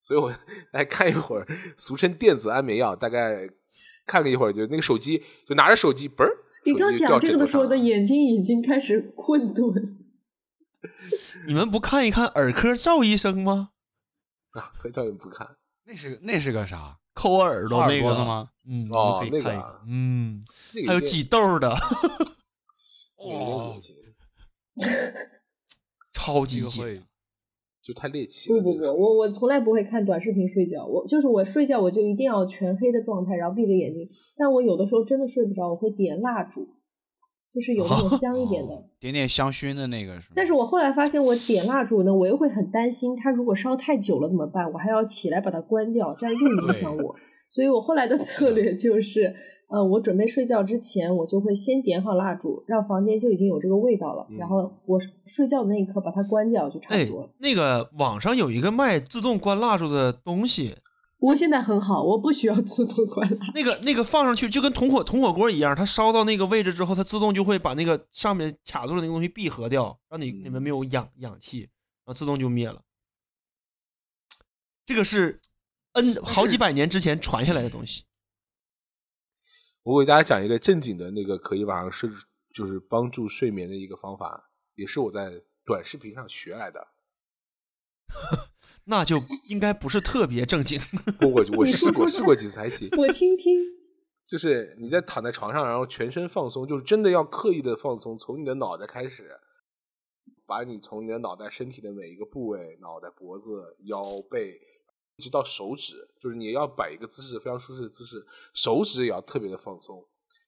[0.00, 0.32] 所以我
[0.72, 3.48] 来看一会儿，俗称电子安眠药，大概
[4.06, 6.30] 看了一会儿，就那个手机，就拿着手机，嘣儿，
[6.64, 9.72] 你刚讲这个的时候，我的眼睛已经开始困顿。
[11.46, 13.70] 你们不看一看耳科赵医生吗？
[14.52, 15.56] 啊，很少人不看。
[15.84, 16.98] 那是那是个啥？
[17.14, 18.48] 抠耳朵那个吗？
[18.66, 19.82] 嗯，哦你们可以看一看那个啊。
[19.86, 20.42] 嗯，
[20.86, 21.68] 还有挤痘的，
[23.18, 23.96] 那个有点 恶心，
[26.12, 27.02] 超级挤。
[27.82, 28.62] 就太猎奇了。
[28.62, 34.08] 不不不，我我从来不会看短视频睡觉，我就是我睡觉我就一定要全黑的状态，然后闭着眼睛。
[34.36, 36.68] 但我有的时候真的睡不着，我会点蜡烛，
[37.52, 38.72] 就是有那种 香一点的。
[38.74, 40.30] 哦点点香薰的那个是？
[40.32, 44.70] 但是我后来发现，我点蜡烛呢，我又会很担心它如果烧太久了怎么办？
[44.72, 47.16] 我还要起来把它关掉，这样又影响我。
[47.50, 49.34] 所以我后来的策略就是，
[49.72, 60.76] 呃，我准备睡觉之前，我就会先点好蜡烛，让房间就已经有这个味道了，嗯然后我睡觉的那一刻把它关掉，就差哎不多了。，那个网上有一个卖自动关蜡烛的东西，
[61.18, 63.46] 不过现在很好，我不需要自动关蜡。
[63.54, 71.68] 那个那个放上去就跟铜火铜火锅一样，它烧到那个位置之后，它自动就会把那个上面卡住的那个东西闭合掉，让你里面没有氧氧气，然
[72.08, 72.82] 后自动就灭了。
[74.84, 75.40] 这个是
[75.94, 78.04] N 好几百年之前传下来的东西。
[79.82, 82.08] 我给大家讲一个正经的那个可以晚上睡，
[82.54, 86.86] 就是帮助睡眠的一个方法，也是我在短视频上学来的。
[88.84, 89.16] 那就
[89.48, 90.78] 应该不是特别正经。
[91.20, 93.60] 我我我试过试过几次还行，我听听，
[94.26, 99.30] 就是你在躺在床上，然后全身放松，就是真的要刻意的放松，从你的脑袋开始，
[100.46, 104.60] 把你从你的脑袋身体的每一个部位，脑袋、脖子、腰背，
[105.16, 109.96] 一直到手指，就是你要摆一个姿势非常舒适的姿势，手指也要特别的放松，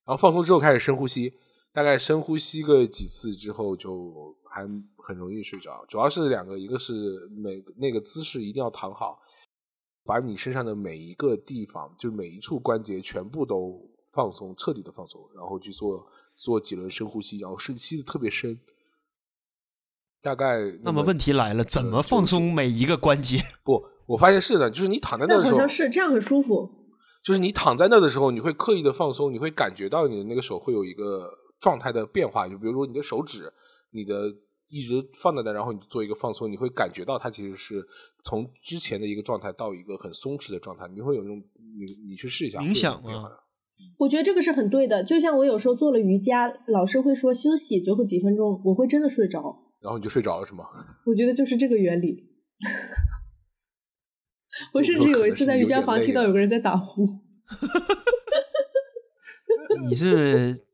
[0.04, 1.32] 然后放松之后开始深呼吸，
[1.72, 4.62] 大概深呼吸个几次之后，就还
[4.96, 5.84] 很容易睡着。
[5.86, 9.18] 主要是两个，一个是每那个姿势一定要躺好，
[10.04, 13.80] 把你身上的每一个地方，就是每一处关节全部都
[14.12, 18.58] 放松，彻底的放松，然后去做做几轮深呼吸，然后深吸的特别深。
[20.22, 23.38] 大概那么问题来了，怎么放松每一个关节？
[23.62, 23.93] 不？
[24.06, 26.70] 我发现是的，就是你躺在那但好的时候，好像是这样很舒服。
[27.22, 32.46] 就是你躺在那的时候，你会刻意的放松，你会感觉到你的那个手会有一个状态的变化。
[32.46, 33.50] 就比如说你的手指，
[33.92, 34.30] 你的
[34.68, 37.82] 一直放在那，然后你做一个放松，你会感觉到它其实是
[38.24, 41.42] 从之前的一个状态到一个很松弛的状态，你会有那种
[41.78, 43.10] 你你去试一下影响吗。
[43.98, 49.40] 我觉得这个是很对的，就像我有时候做了瑜伽，老师会说休息最后几分钟，我会真的睡着。
[49.80, 50.64] 然后你就睡着了是吗？
[51.06, 52.33] 我觉得就是这个原理。
[54.74, 57.06] 我甚至有一次在瑜伽房听到有个人在打呼，
[59.88, 60.64] 你是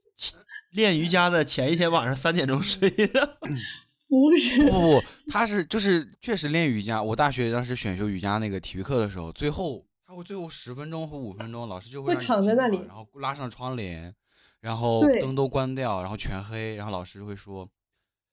[0.73, 3.39] 练瑜伽的前一天晚上三点钟睡的？
[4.09, 7.01] 不是不不不，他是就是确实练瑜伽。
[7.03, 14.13] 我大学当时选修瑜伽那个体育课的时候，最后他会最后十分钟和五分钟，老师就会让你躺在那里然后拉上窗帘，
[14.61, 17.69] 然后灯都关掉，然后全黑，然后老师会说，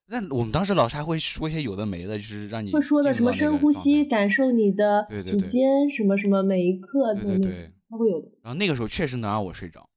[0.09, 8.29] 那我们当时老师还会说一些有的没的，就是让你会说的什么深呼吸，感受你的指对对对尖，什么什么每一刻对对对个，他会有的。
[8.41, 9.89] 然后那个时候确实能让我睡着，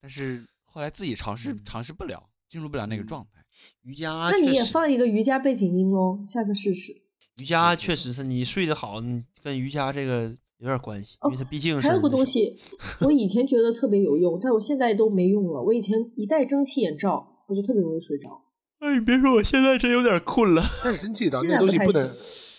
[0.00, 3.44] 但是后来自己尝试嗯尝试不了，进入不了那个嗯状态。
[3.82, 6.92] 瑜伽那你也放一个瑜伽背景音喽，下次试试。
[7.38, 9.02] 瑜伽确实是你睡得好，
[9.42, 12.54] 跟瑜伽这个有点关系，因为它毕竟是哦还有个东西，
[13.00, 15.60] 我以前觉得特别有用，但我现在都没用了。
[15.60, 18.42] 我以前一戴蒸汽眼罩，我就特别容易睡着。
[18.80, 20.62] 哎，你别说，我现在真有点困了。
[20.82, 22.10] 但是蒸汽眼罩现那东西不能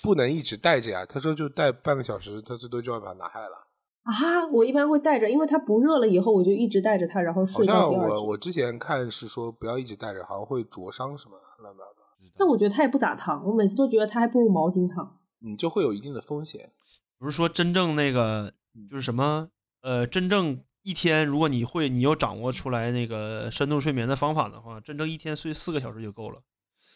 [0.04, 1.06] 不能一直带着呀。
[1.06, 3.68] 他说就带半个小时，他最多就要把它拿下来了。
[4.04, 8.26] 啊，我一般会带着，因为它不热了以后，我就一直带着它，然后睡到第二天。
[8.28, 12.02] 我之前看是说不要一直带着，好像会灼伤什么乱七八糟，
[12.38, 15.18] 但我觉得它也不咋烫，我每次都觉得它还不如毛巾烫。
[15.44, 16.72] 嗯，就会有一定的风险。
[17.18, 18.54] 不是说真正那个
[18.90, 19.50] 就是什么
[19.82, 26.41] 呃，真正一天如果你会你又掌握出来那个深度睡眠的方法的话，真正一天睡四个小时就够了。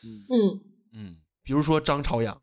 [0.03, 0.61] 嗯，嗯，
[0.93, 2.41] 嗯，比如说张朝阳，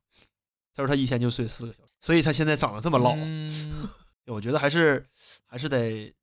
[0.75, 3.15] 他说他一天就睡四个小时，所以他现在长得这么老。
[3.17, 3.71] 嗯
[4.27, 5.05] 我觉得还是
[5.47, 6.15] 还是得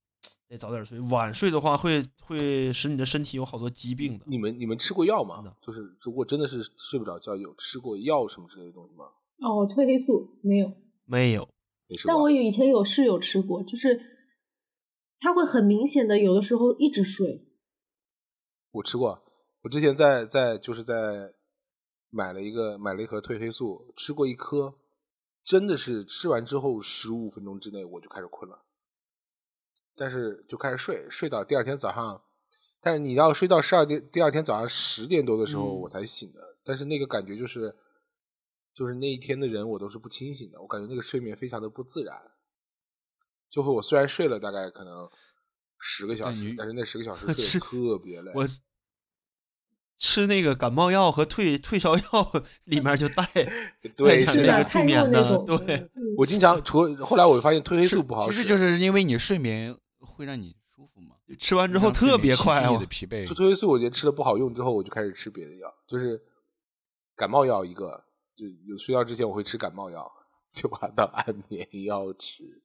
[0.48, 4.24] 得早点睡，晚睡的话会会使你的身体有好多疾病的。
[4.26, 5.44] 你们你们吃过药吗？
[5.62, 9.06] 就是如果真的是睡不着觉，有吃过药什么之类的东西吗？
[9.42, 10.72] 哦，褪黑素没有，
[11.06, 11.48] 没有，
[11.90, 12.14] 没吃过。
[12.14, 14.02] 但我有以前有室友吃过，就是
[15.20, 17.46] 他会很明显的有的时候一直睡。
[18.72, 19.24] 我吃过，
[19.64, 21.34] 我之前在在就是在
[22.10, 24.76] 买了一个买了一盒褪黑素，吃过一颗，
[25.44, 28.64] 真的是吃完之后十五分钟之内我就开始困了，
[29.96, 32.24] 但是就开始睡，睡到第二天早上，
[32.80, 37.76] 但是你要睡到十二点，第二天早上十点多的时候嗯我才醒的，但是那个感觉就是，
[38.74, 42.16] 就是那一天的人我都是不清醒的，我感觉那个睡眠非常的不自然，
[43.50, 45.10] 就会我虽然睡了大概可能
[45.78, 48.32] 十个小时但，但是那十个小时吃 睡得特别累。
[48.36, 48.48] 我
[49.98, 52.32] 吃那个感冒药和退退烧药
[52.64, 53.26] 里面就 带
[53.98, 63.36] 对，带是那个助眠的，对，嗯我经常除了后来我发现褪黑素不好使，其实就是因为你睡眠会让你舒服嘛，吃完之后特别快你哦的疲惫就。
[63.36, 66.22] 褪黑素，我觉得吃的不好用之后，我就开始吃别的药，就是
[67.16, 68.06] 感冒药一个，
[68.38, 70.10] 就有睡觉之前我会吃感冒药，
[70.54, 72.62] 就把它当安眠药吃。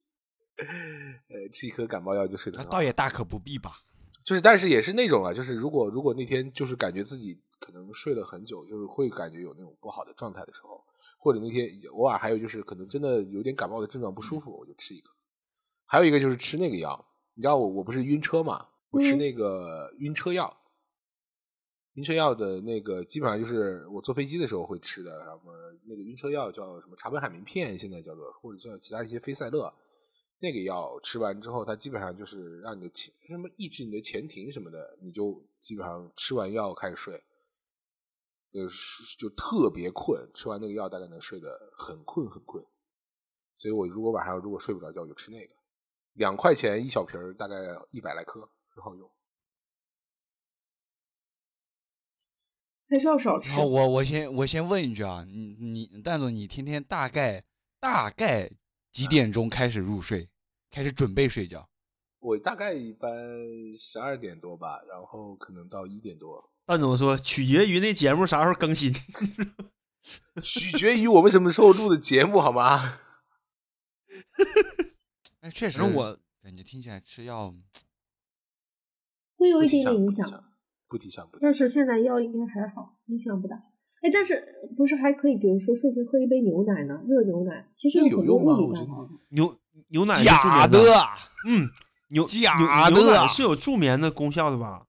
[0.57, 3.73] 呃，吃一颗感冒药就睡得那倒也大可不必吧。
[4.25, 10.83] 就是但是也是那种了，就是如果如果那天就是感觉自己可能睡了很久，就是会感觉有那种不好的状态的时候，
[11.19, 15.11] 或者那天偶尔还有就是可能真的有点感冒的症状不舒服，我就吃一颗。
[15.85, 20.57] 还有一个就是吃那个药，你知道我我不是晕车嘛，我吃嗯那个晕车药。
[21.95, 25.53] 晕车药的那个基本上就是我坐飞机的时候会吃的，什么
[25.87, 29.73] 那个晕车药叫什么茶苯海明片，现在叫做或者叫其他一些非赛勒，
[30.45, 37.25] 那个药吃完之后，它基本上就是让你的前什么抑制你的前庭什么的，你就基本上吃完药开始睡，
[38.53, 42.63] 就是就特别困，吃完那个药大概能睡得很困很困。
[43.55, 45.55] 所以我如果晚上如果睡不着觉，我就吃那个，
[46.13, 47.57] 两块钱一小瓶儿，大概
[47.91, 49.11] 一百来颗，很好用。
[52.87, 57.45] 还是要少吃我我先我先问一句啊，你你蛋总，你天天大概
[57.81, 58.51] 大概
[58.93, 60.29] 几点钟开始入睡，
[60.75, 61.69] 开始准备睡觉？
[62.19, 63.09] 我大概一般
[63.79, 68.93] 十二点多吧，然后可能到一点多，那怎么说取决于那节目啥时候更新。
[70.43, 72.99] 取决于我们什么时候录的节目，好吗？
[75.43, 77.55] 哎，确实，我感觉听起来吃药，
[79.37, 80.29] 会有一点点影响，
[80.89, 81.55] 不提倡，不提但。
[81.55, 83.55] 是现在药应该还好，影响不大。
[84.03, 84.45] 哎，但是
[84.77, 87.01] 不是还可以，比如说睡前喝一杯牛奶呢？
[87.07, 89.09] 热牛奶其实有很多有用吗物理我觉得办法。
[89.29, 89.57] 牛
[89.89, 91.09] 牛奶假眠的，
[91.47, 91.71] 嗯，
[92.09, 92.57] 牛假
[92.89, 94.83] 牛牛奶的是有助眠的功效的吧？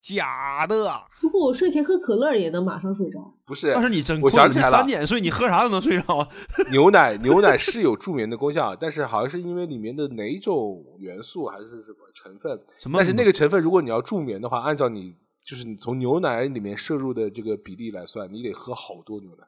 [0.00, 1.06] 假的。
[1.20, 3.32] 如果我睡前喝可乐也能马上睡着。
[3.46, 6.28] 不是，但是你真我想起来了三点睡，你喝啥都能睡着啊。
[6.72, 12.98] 牛奶牛奶是有助眠的功效，但是好像是因为里面的哪种元素还是什么成分，什么？
[12.98, 19.46] 但是那个成分如果你要助眠的话，按照你就是你从牛奶里面摄入的这个比例来算，你得喝好多牛奶，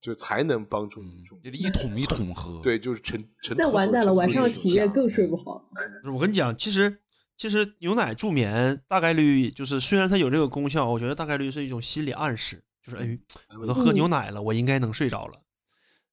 [0.00, 1.54] 就才能帮助你嗯助，就眠。
[1.54, 5.68] 是一桶一桶喝。，对，就是成成那完蛋了，晚上起夜更睡不好。
[6.12, 6.98] 我跟你讲，其实
[7.36, 13.18] 其实牛奶助眠大概率就是虽然它有这个功效，我觉得大概率是一种心理暗示，就是哎，
[13.60, 15.40] 我都喝嗯牛奶了，我应该能睡着了。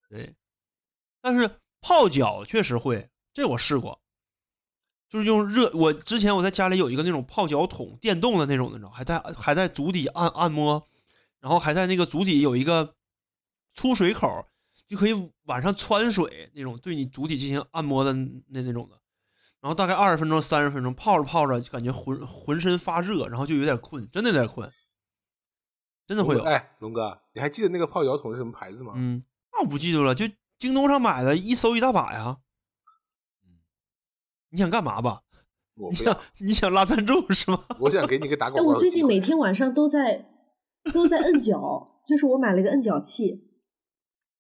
[0.09, 0.35] 对，
[1.21, 1.49] 但是
[1.81, 4.01] 泡脚确实会，这我试过，
[5.09, 5.71] 就是用热。
[5.73, 10.87] 我之前我在家里有一个那种泡脚桶，电动的那种，你知道，还在还在足底按按摩，
[11.39, 12.95] 然后还在那个足底有一个
[13.75, 14.43] 出水口，
[14.87, 18.99] 就可以晚上穿水那种，对你足底进行按摩的那那种的。
[19.61, 24.71] 然后大概二十分钟、三十分钟，泡着泡着就感觉浑浑身发热，然后就有点困，真的有点困，
[26.07, 26.43] 真的会有。
[26.43, 28.93] 哎，龙哥，你还记得那个泡脚桶是什么牌子吗？
[28.95, 30.25] 嗯，那我不记住了，就
[30.57, 32.37] 京东上买的，一搜一大把呀。
[34.49, 35.23] 你想干嘛吧？
[35.73, 37.59] 你想我不要，你想拉赞助是吗？
[37.81, 38.75] 我想给你个打哎，广告的机会。
[38.75, 40.29] 我最近每天晚上都在
[40.93, 43.49] 都在摁脚，就是我买了个摁脚器，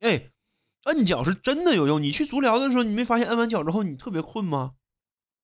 [0.05, 0.27] 哎，
[0.83, 2.01] 摁脚是真的有用。
[2.01, 4.73] 你去足疗的时候，你没发现摁完脚之后你特别困吗？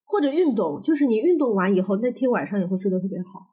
[0.06, 3.48] 或者运动，就是你运动完以后，那天晚上也会睡得特别好。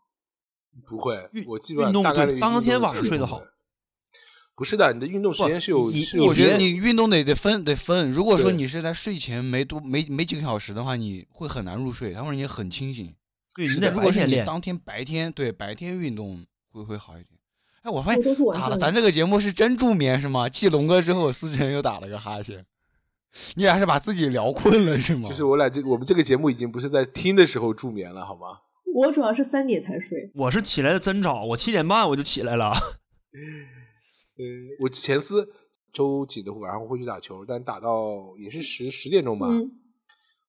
[0.86, 3.40] 不会，我基本上运动大概率当天晚上睡得好。
[4.54, 8.10] 不是的，你的运动时间是有你是有我觉得你运动得得分得分。
[8.10, 13.14] 如果说你是在睡前没多没没几个小时的话，你会很难入睡，它会让你很清醒。
[13.54, 14.26] 对，如果是。
[14.26, 17.37] 你当天白天对白天运动会会好一点。
[17.82, 18.76] 哎，我发现咋了？
[18.76, 20.48] 咱这个节目是真助眠是吗？
[20.48, 22.64] 继龙哥之后，思辰又打了个哈欠，
[23.54, 25.28] 你俩是把自己聊困了是吗？
[25.28, 28.60] 就是我俩这我们这个节目已经不是在听的时候助眠了，好吗？
[28.94, 32.70] 我主要是三点才睡，我是起来的真早，我七点半我就起来了。
[32.70, 34.44] 呃，
[34.82, 35.48] 我前四
[35.92, 39.46] 周几的晚上会去打球，但打到也是十十点钟吧。
[39.46, 39.70] 嗯，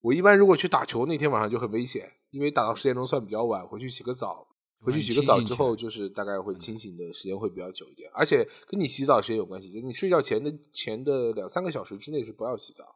[0.02, 4.48] 我一般如果去打球那天晚上就很危险，因为打到十点钟算比较晚，回去洗个澡，
[4.82, 12.96] 回去洗个澡之后，就是大概会清醒的时间会比较久一点，而且跟你洗澡时间有关系，就是你睡觉前的前的两三个小时之内是不要洗澡，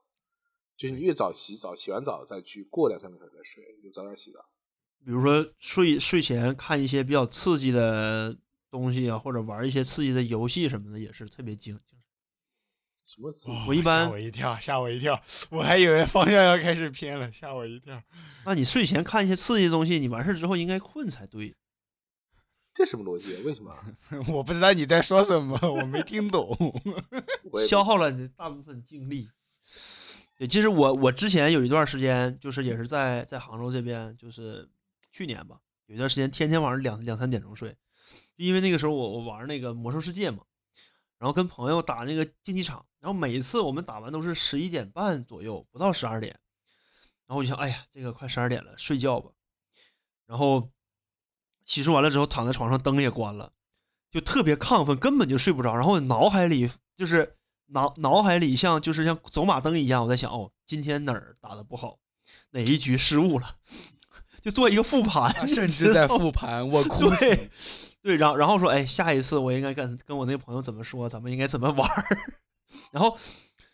[0.78, 4.40] 就是你越早洗澡，洗完澡再去过两三个小时再睡，就早点洗澡。
[5.06, 8.38] 比如说睡睡前看一些比较刺激的
[8.72, 11.78] 东西啊，或者玩一些刺激的游戏什么的，也是特别精。
[11.78, 12.00] 精
[13.04, 13.50] 什么词？
[13.68, 18.02] 我一般吓我一跳，吓我一跳，我还以为方向要开始偏了，吓我一跳。
[18.46, 21.54] 那你睡前看一些刺激的东西，你完事儿之后应该困才对。
[22.74, 23.36] 这什么逻辑？
[23.44, 23.76] 为什么？
[24.34, 26.58] 我不知道你在说什么，我没听懂。
[27.68, 29.30] 消耗了你大部分精力。
[30.38, 34.68] 对，其实我我之前有一段时间，就是也是在在杭州这边，就是
[35.12, 37.78] 去年吧，有一段时间天天晚上两两三点钟睡，
[38.36, 40.44] 就因为那个时候我我玩那个魔兽世界嘛，
[41.20, 46.40] 然后跟朋友打那个竞技场，然后每一次我们打完都是十一点半左右，不到十二点，
[47.28, 49.32] 然后我就想，哎呀，这个快十二点了，睡觉吧。
[50.26, 50.72] 然后
[51.66, 53.52] 洗漱完了之后，躺在床上，灯也关了，
[54.12, 55.76] 就特别亢奋，根本就睡不着。
[55.76, 57.34] 然后脑海里就是
[57.68, 61.98] 脑脑海里像就是像走马灯一样，我在想，哦，今天哪儿打的不好，
[62.52, 63.56] 哪一局失误了，
[64.42, 67.10] 就做一个复盘，甚至在复盘，我哭。
[67.16, 67.50] 对
[68.02, 72.04] 对，然后然后说，哎，下一次我应该跟跟我那朋友怎么说，咱们应该怎么玩儿。
[72.92, 73.18] 然后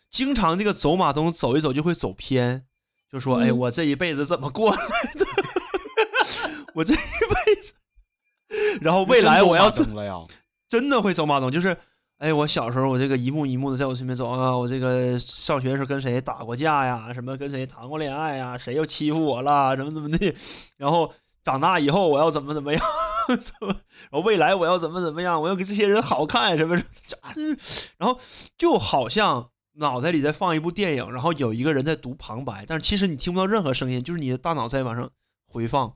[0.08, 2.64] 经常这个走马灯走一走就会走偏，
[3.10, 4.76] 就说，哎，嗯我这一辈子怎么过来
[5.14, 5.26] 的？
[6.74, 7.72] 我这一辈子，
[8.80, 10.18] 然后未来我要怎怎么了呀？
[10.68, 11.76] 真的会走马灯，就是，
[12.18, 20.34] 哎，我小时候我这个一幕一幕的在我身边走啊，我这个上学的时候跟谁打过架呀，什么跟谁谈过恋爱呀，谁又欺负我了，怎么怎么的，
[20.76, 22.82] 然后长大以后我要怎么怎么样，
[23.26, 23.74] 怎么，
[24.10, 26.84] 然后未来我要怎么怎么样，我要给这些人好看什么什
[27.22, 27.40] 么，这
[27.98, 28.20] 然后
[28.56, 35.10] 就好像脑袋里在放一部电影，然后有一个人在读旁白，但是其实你听不到任何声音，就是你的大脑在往上
[35.48, 35.94] 回放，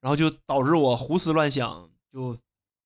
[0.00, 2.36] 然后就导致我胡思乱想，就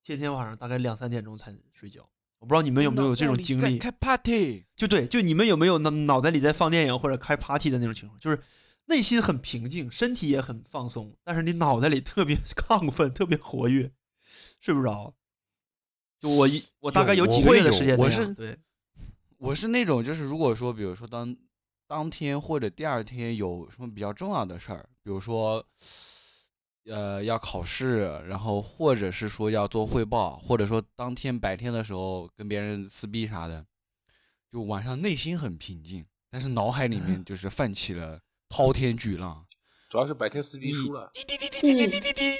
[0.03, 2.09] 天天晚上大概两三点钟才睡觉。
[2.39, 8.41] 我不知道你们有没有这种经历，开 party，就对，就你们有没有脑脑袋里在放电影或者开 party 的那种情况，就是
[8.85, 12.35] 内心很平静，身体也很放松，但是你脑袋里特别
[12.67, 13.91] 亢奋，特别活跃，
[14.59, 15.13] 睡不着。
[16.19, 18.57] 就我一我大概有有几个月的时间那我是样对，
[19.37, 21.35] 我是那种就是如果说，比如说当
[21.87, 25.65] 当天或者第二天有什么比较重要的事儿，比如说
[26.85, 33.65] 呃要考试，然后或者是说要做汇报，或者说当天白天的时候跟别人撕逼啥的，
[34.51, 38.19] 就晚上内心很平静，但是脑海里面就是泛起了
[38.49, 39.45] 滔天巨浪。
[39.89, 42.35] 主要是白天撕逼输了，滴滴滴滴滴滴滴滴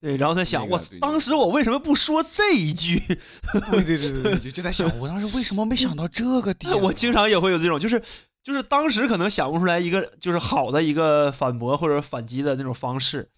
[0.00, 2.98] 对，然后在想，我当时我为什么不说这一句？
[2.98, 6.78] 对对对对对，就就在想，我当时为什么没想到这个 点？
[6.80, 8.02] 我经常也会有这种，就是
[8.42, 13.30] 就是当时可能想不出来一个就是好的一个反驳或者反击的那种方式，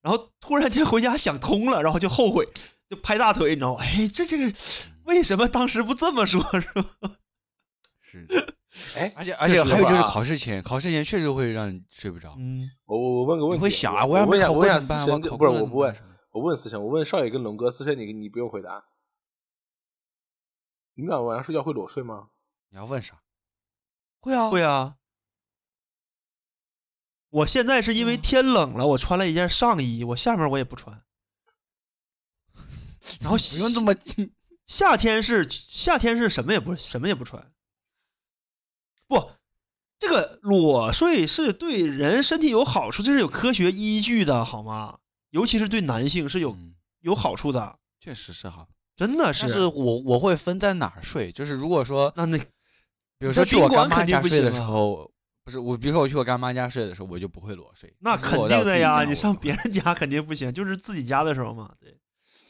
[0.00, 2.48] 然后突然间回家想通了，然后就后悔，
[2.88, 3.80] 就拍大腿，你知道吗？
[3.80, 4.52] 哎，这这个
[5.04, 7.16] 为什么当时不这么说，是吧？
[8.00, 8.26] 是，
[8.96, 12.34] 哎，而且而且还有就是考试前，考试前确实会让你睡不着。
[12.38, 14.98] 嗯，我我我问个问题，你会想啊，我要没考问一下我怎么办？
[15.00, 15.94] 我思辰，考不是我不问
[16.32, 18.84] 我问思辰，我问少爷跟龙哥，思辰你你不用回答，
[20.94, 22.28] 你们俩晚上睡觉会裸睡吗？
[22.70, 23.20] 你要问啥？
[24.22, 24.96] 会啊，会啊。
[27.28, 31.02] 我现在是因为嗯天冷了，我穿了一件上衣，我下面我也不穿。
[33.20, 34.32] 然后不用这么近。
[34.64, 37.52] 夏天是夏天是什么也不什么也不穿，
[39.08, 39.32] 不，
[39.98, 45.00] 这个裸睡是对人身体有好处，这是有科学依据的，好吗？
[45.30, 48.68] 尤其是对男性是有嗯有好处的，确实是哈。
[48.94, 49.42] 真的是。
[49.42, 52.38] 但是我我会分在哪儿睡，就是如果说，那那
[53.22, 55.08] 比如说我干妈馆肯定不家睡的时候，
[55.44, 57.94] 不是我，比如说我去我干妈家睡的时候，我就不会裸睡。
[58.00, 61.72] 那肯定的呀，你上别人家肯定不行，就是自己家的时候嘛。
[61.80, 61.96] 对，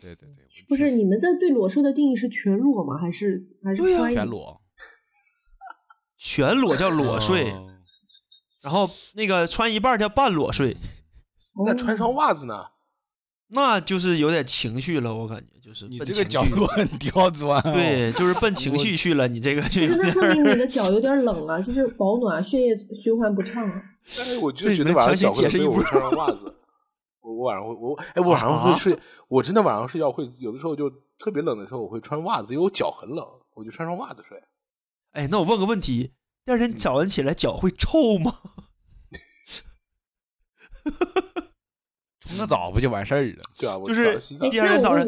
[0.00, 2.96] 对对对，不是你们在对裸睡的定义是全裸吗？
[2.96, 4.62] 还是还是穿衣全裸
[6.16, 7.68] 全裸叫裸睡，哦
[8.62, 10.74] 然后那个穿一半叫半裸睡，
[11.66, 12.64] 那穿双袜子呢？
[13.54, 17.72] 那就是有点情绪了，我感觉就是你这个角度很 刁钻哦。
[17.72, 20.56] 对，就是奔情绪去了，你这个就有那点说明你。
[20.58, 23.82] 的脚有点冷啊，就是保暖，血液循环不畅啊。
[24.16, 26.56] 但是我就觉得晚上强行脚会冷，所以我会解释一波穿上袜子。
[27.20, 28.98] 我我晚上会我哎，我晚上会啊睡，
[29.28, 33.24] 我真的晚上睡觉会有的时候就特别冷的时候，我会穿袜子，因为我脚很冷，
[33.54, 34.42] 我就穿上袜子睡。
[35.12, 36.12] 哎，那我问个问题，
[36.46, 38.32] 第二天早上起来脚会臭吗？
[42.24, 43.42] 冲个澡不就完事儿了？
[43.58, 44.18] 对啊，我就是
[44.50, 45.06] 第二天早上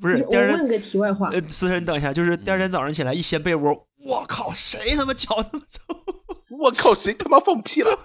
[0.00, 5.82] 不是，第二天我问个题外话，呃，思辰，你等一下，就是第二嗯天早上起来一掀被窝，我靠，谁他妈脚那么臭？
[6.62, 7.90] 我靠，谁他妈放屁了？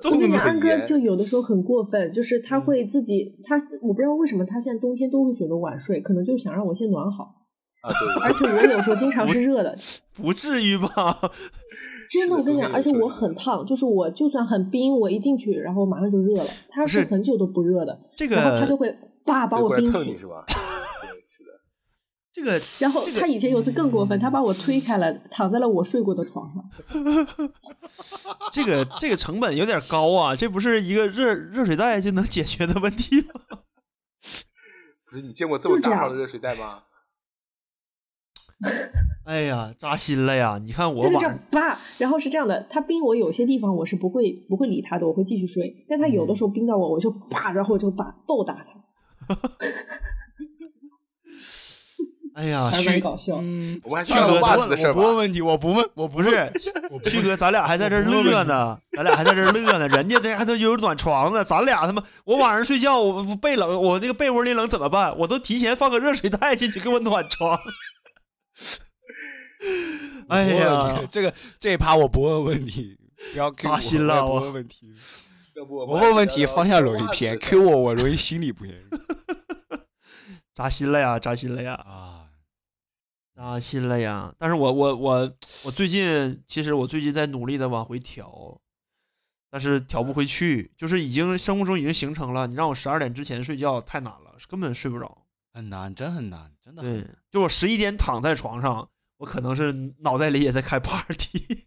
[0.00, 7.45] 粽我跟你讲，子安哥就有的时候很过分，就是他会自己，他我不知道为什么他现在冬天都会选择晚睡，可能就是想让我先暖好。
[7.82, 9.76] 啊，对而且我有时候经常是热的，
[10.14, 10.86] 不至于吧？
[12.08, 16.48] 真的，我跟你讲，而且我很烫，就是我就算很冰，我一进去，然后马上就热了。
[16.68, 20.18] 他不是是很久都不热的，这个然后他就会叭把，我冰起过来蹭你。
[20.18, 20.44] 是吧？
[21.28, 21.50] 是的。
[22.32, 27.50] 这个然后他以前有次更过分，他把我推开了，躺在了我睡过的床上。
[28.52, 33.58] 这个这个成本有点高啊，这不是一个热热水袋就能解决的问题吗？
[35.10, 36.82] 不是你见过这么大号的热水袋吗？
[39.26, 40.58] 哎呀，扎心了呀！
[40.64, 45.84] 你看我他就这样晚上叭，然后是这样的，他冰我有些地方我是不会不会理他的，我会继续睡。
[45.88, 49.34] 但他有的时候冰到我，我就叭，然后我就把暴打他
[52.36, 53.38] 哎呀，还蛮旭搞笑。
[53.40, 55.16] 嗯，我们还是旭哥聊袜子我的事儿吧不问。
[55.16, 56.30] 问题，我不问，我不不是
[57.10, 65.16] 旭哥，咱俩还在这儿乐呢，咱俩还在这儿乐呢，人家这还都有暖床呢，咱俩他妈，我晚上睡觉我我被冷，我那个被窝里冷怎么办？
[65.18, 67.58] 我都提前放个热水袋进去给我暖床。
[70.28, 72.98] 哎呀，这个这一趴我不问问题，
[73.32, 74.92] 不要扎心了我不问问题，
[75.54, 78.80] 要不我问问题方向容易偏，Q 我我容易心里不偏
[80.52, 82.22] 扎心了呀，扎心了呀，啊。
[83.36, 84.34] 扎心了呀！
[84.38, 85.36] 但是我我我
[85.66, 88.62] 我最近其实我最近在努力的往回调，
[89.50, 95.26] 但是调不回去，就是已经生物钟已经形成了，你让我十二点之前睡觉太难了，根本睡不着。
[95.52, 101.64] 很难，真很难，真的很对难。，就我十一点躺在床上，我可能是脑袋里也在开 party。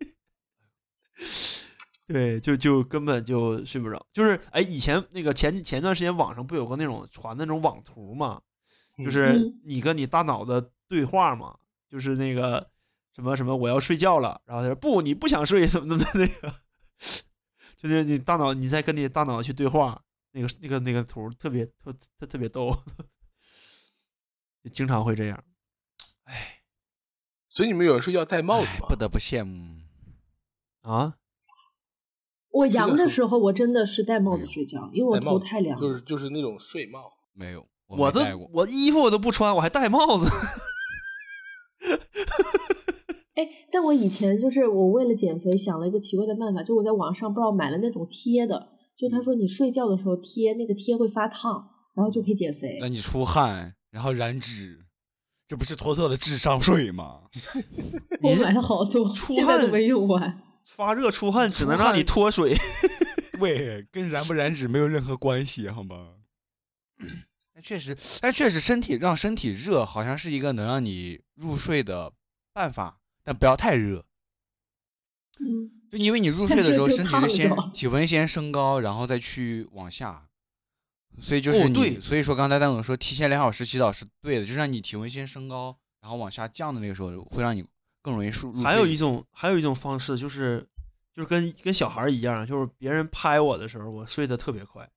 [2.06, 4.06] 对，就就根本就睡不着。
[4.12, 8.42] 就是哎，以前那个前前段时间网上不有个那种传那种网图嘛，
[8.98, 12.70] 就是嗯你跟你大脑的对话嘛，就是那个
[13.16, 16.54] 什么什么我要睡觉了，然后他说不，你不想睡什么的那个，
[17.78, 22.82] 就是你大脑你在跟你大脑去对话，那个那个那个图特别特特特别逗，就
[24.72, 25.44] 经常会这样。
[26.26, 26.62] 哎
[27.48, 29.80] 所以你们有人睡觉戴帽子不得不羡慕。
[30.82, 31.16] 啊，
[32.52, 35.82] 我阳的时时候，我真的是戴帽子睡觉，因为我头太凉了。
[35.82, 37.12] 就是就是那种睡帽。
[37.34, 38.22] 没有，我我都。
[38.54, 40.28] 我衣服我都不穿，我还戴帽子。
[43.36, 52.88] 哎，但我以前就是我为了减肥想了一个奇怪的办法，就我在网上不知道买了那种贴的，就他说你睡觉的时候贴那个贴会发烫，然后就可以减肥那。
[52.88, 54.86] 你出汗，然后燃脂，
[55.48, 57.22] 这不是妥妥的智商税吗？
[58.22, 60.42] 我买了好多，出现在都汗没用完。
[60.64, 62.56] 发热出汗只能让你脱水。
[63.40, 66.16] 对，跟燃不燃脂没有任何关系，好吗？
[67.54, 72.14] 但确实，但确实，身体让身体热，好像是一个能让你入睡的
[72.54, 74.06] 办法，但不要太热。
[75.40, 80.29] 嗯，就因为你入睡的时候，身体是先体温先升高，然后再去往下，
[81.22, 87.66] 所以就是你，哦对所以说刚才蛋总说提前两小时洗澡是对的，就让你体温先升高，然后往下降的那个时候，会让你
[88.02, 88.64] 更容易入入睡。
[88.64, 90.68] 还有一种还有一种方式就是
[91.14, 94.90] 就是跟跟小孩一样，就是别人拍我的时候，我睡得特别快。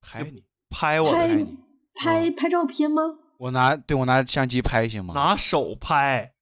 [0.00, 1.58] 拍你，拍我拍拍你，
[1.94, 3.02] 拍拍照片吗？
[3.38, 5.14] 我拿对我拿相机拍行吗？
[5.14, 6.32] 拿手拍，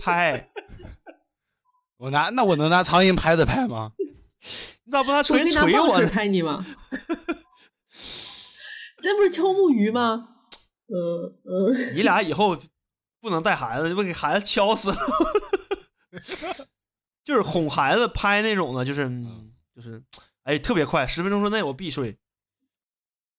[0.00, 0.50] 拍，
[1.98, 3.92] 我拿那我能拿苍蝇拍子拍吗？
[4.84, 6.08] 你咋不拿我锤可以拿棒槌锤我呢？
[6.08, 6.64] 拍你吗？
[9.02, 10.28] 那不是敲木鱼吗？
[10.88, 12.56] 嗯嗯，你俩以后
[13.20, 14.96] 不能带孩子，你不给孩子敲死了。
[17.24, 20.02] 就是哄孩子拍那种的，就是嗯就是，
[20.44, 22.16] 哎，特别快，十分钟之内我必睡。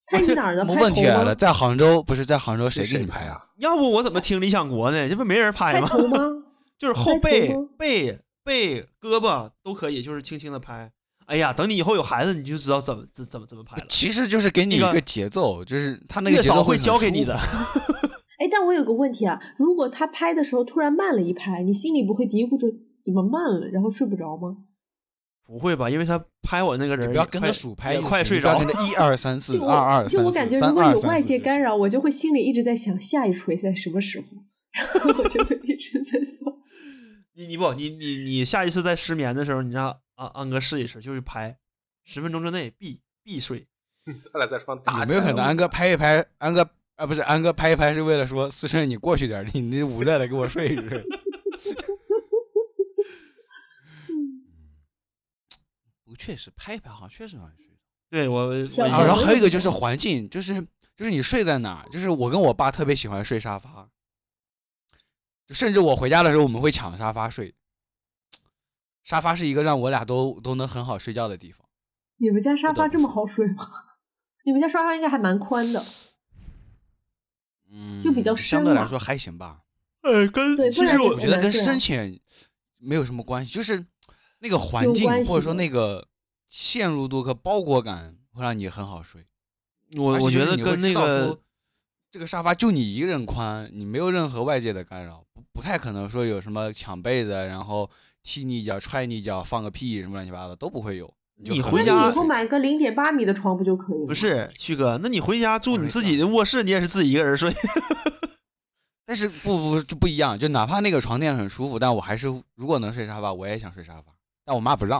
[0.05, 0.65] 拍你哪儿呢？
[0.67, 1.35] 我拍问题来了，？
[1.35, 3.25] 在杭州不是在杭州谁给你拍？
[3.25, 3.49] 啊？
[3.57, 5.09] 要不我怎么听理想国呢？
[5.09, 5.87] 这不没人拍吗？
[5.87, 6.43] 吗？
[6.77, 10.91] 就是后背、背、背、胳膊都可以，就是轻轻的拍。
[11.29, 13.85] 哎呀，等你以后有孩子，你就知道怎么怎怎么怎么拍了。
[13.87, 17.37] 其实就是给你一个个节奏，就是他那个节奏会教给你的。
[18.41, 22.67] 哎，但我有个问题啊，如果他拍的时候突然慢了一拍，你心里不会嘀咕着
[23.03, 24.57] 怎么慢了，然后睡不着吗？
[25.45, 25.89] 不会吧？
[25.89, 34.25] 因为他拍我那个人你不要跟着数拍快睡着你不要跟着 一二三四就二二三四我就我感觉，如果有外界干扰，我就会心里一直在想下一锤在什么时候，
[34.73, 36.53] 然后我就会一直在想。
[37.39, 41.57] 你你不你你你下一次在失眠的时候，你让安安哥试一试，就是拍
[42.03, 43.65] 十分钟之内必必睡。
[44.33, 51.01] 他俩在床上打有没有起来了可能安哥拍一拍，安哥啊不是安哥拍一拍是为了说思辰你过去点你，你那捂热的给我睡一睡。
[56.03, 57.71] 不，确实拍一拍好像确实好像睡着。
[58.09, 60.61] 对我然后，还有一个就是环境，就是
[60.97, 63.89] 就是你睡在哪儿，就是我跟我爸特别喜欢睡沙发，就
[65.49, 67.53] 甚至我回家的时候我们会抢沙发睡。
[69.03, 71.67] 沙发是一个让我俩都都能很好睡觉的地方。
[72.17, 73.65] 你们家沙发这么好睡吗？
[74.45, 75.83] 你们家沙发应该还蛮宽的。
[77.71, 79.61] 嗯，就比较深相对来说还行吧。
[80.01, 82.19] 呃跟其实我我觉得跟深浅
[82.77, 83.85] 没有什么关系，就是
[84.39, 86.07] 那个环境或者说那个
[86.47, 89.25] 陷入度和包裹感会让你很好睡。
[89.97, 91.39] 我我觉得跟那个
[92.11, 97.89] 这个沙发就你一个人宽，你没有任何外界的干扰，不不太可能说有什么抢被子，然后
[98.23, 101.13] 踢你一脚、踹你一脚、放个屁什么乱七八糟都不会有。
[101.41, 104.07] 你回家你以后买个零点八米的床不就可以了？
[104.07, 107.53] 不，是旭哥，那你回家住你自己的卧室，你也是自己一个人睡。
[109.05, 114.13] 但是不不就不一样，就哪怕那个床垫很舒服，但我还是如果能睡沙发，我也想睡沙发。
[114.43, 114.99] 但我妈不让。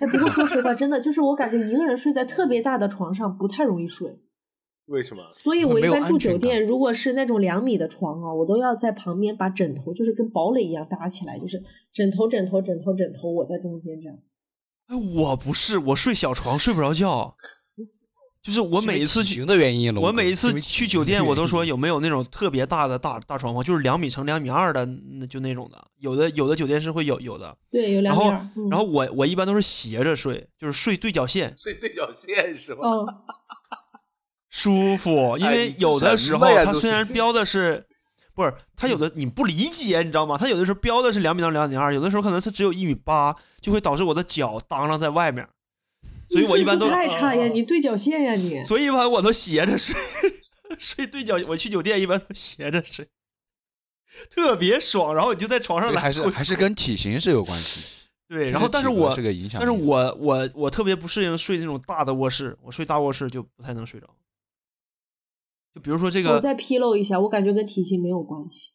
[0.00, 4.20] 哎，不过说实话， 真的就是我感觉一个人睡在特别大的床上不太容易睡，
[4.90, 5.22] 为什么？
[5.36, 11.62] 所以我一般住酒店，如果是那种两米的床啊，我都要在旁边把枕头就是跟堡垒一样搭起来，就是
[11.92, 14.18] 枕头枕头枕头枕头，我在中间这样。
[14.88, 17.36] 哎，我不是，我睡小床睡不着觉，
[18.42, 25.86] 就是我每一次去的原因了，我每一次去酒店，我都说有没有那种特别大的大大床房，就是两米乘两米二的，那就那种的。
[25.98, 27.56] 有的有的酒店是会有有的。
[27.70, 28.50] 对，有两然后米二。
[28.56, 32.80] 嗯然后我我一般都是斜着睡，就是睡对角线，睡对角线是吧？
[32.88, 33.06] 哦，
[34.50, 35.38] 舒服。
[35.38, 37.86] 因为有的时候它虽然标的是，
[38.34, 40.36] 不是它有的你不理解，你知道吗？
[40.36, 45.48] 它有的时候标的是两米到两米二，有的时候可能是只有一米八，就会导致我的脚当啷在外面。
[46.28, 48.62] 所以我一般都太差呀， 你对角线呀你。
[48.62, 49.96] 所以一般我都斜着睡，
[50.78, 51.36] 睡对角。
[51.48, 53.08] 我去酒店一般都斜着睡，
[54.30, 55.12] 特别爽。
[55.12, 57.82] 然后你就在床上来对还是还是跟体型是有关系。
[58.30, 58.48] 对。
[58.52, 64.06] 然后但是我是个影响但是我我我特别不适应睡那种大的卧室，我睡大卧室就不太能睡着。
[65.74, 68.72] 就比如说这个，我再披露一下，我感觉跟体型没有关系。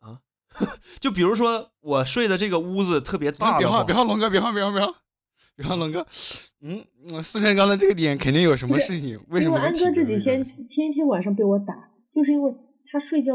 [0.00, 0.20] 啊，
[1.00, 4.94] 就比如说我睡的这个屋子特别大，别慌，别慌，龙哥，别慌，别慌，别慌，
[5.56, 6.06] 别慌，龙哥，
[6.62, 9.56] 嗯，我四神刚才这个点肯定有什么事情，为什么？
[9.58, 12.54] 因为安哥这几天天天晚上被我打，就是因为
[12.90, 13.34] 他睡觉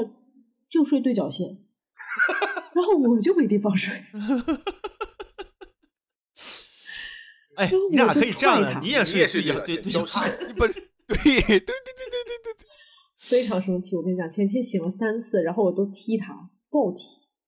[0.69, 1.47] 就睡对角线，
[2.73, 3.93] 然后我就没地方睡。
[7.55, 10.73] 哎，你俩可以这样的，你也睡对角线，不是？
[11.07, 12.68] 对对对对对对对。
[13.19, 13.95] 非常生气。
[13.95, 17.03] 我跟你讲，前天醒了三次，然后我都踢他，暴踢，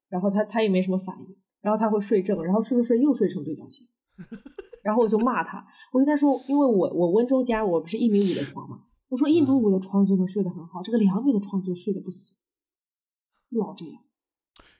[0.09, 3.87] 然后他他也没什么反应，然后他会睡正，然后睡着睡又睡成对角线，
[4.83, 12.35] 然后我就骂他，我跟他说，因为我我温州家我不是一米五的床嘛，我说一米五的床就能睡得很好，这个两米的床就睡得不行，
[13.49, 13.95] 老这样。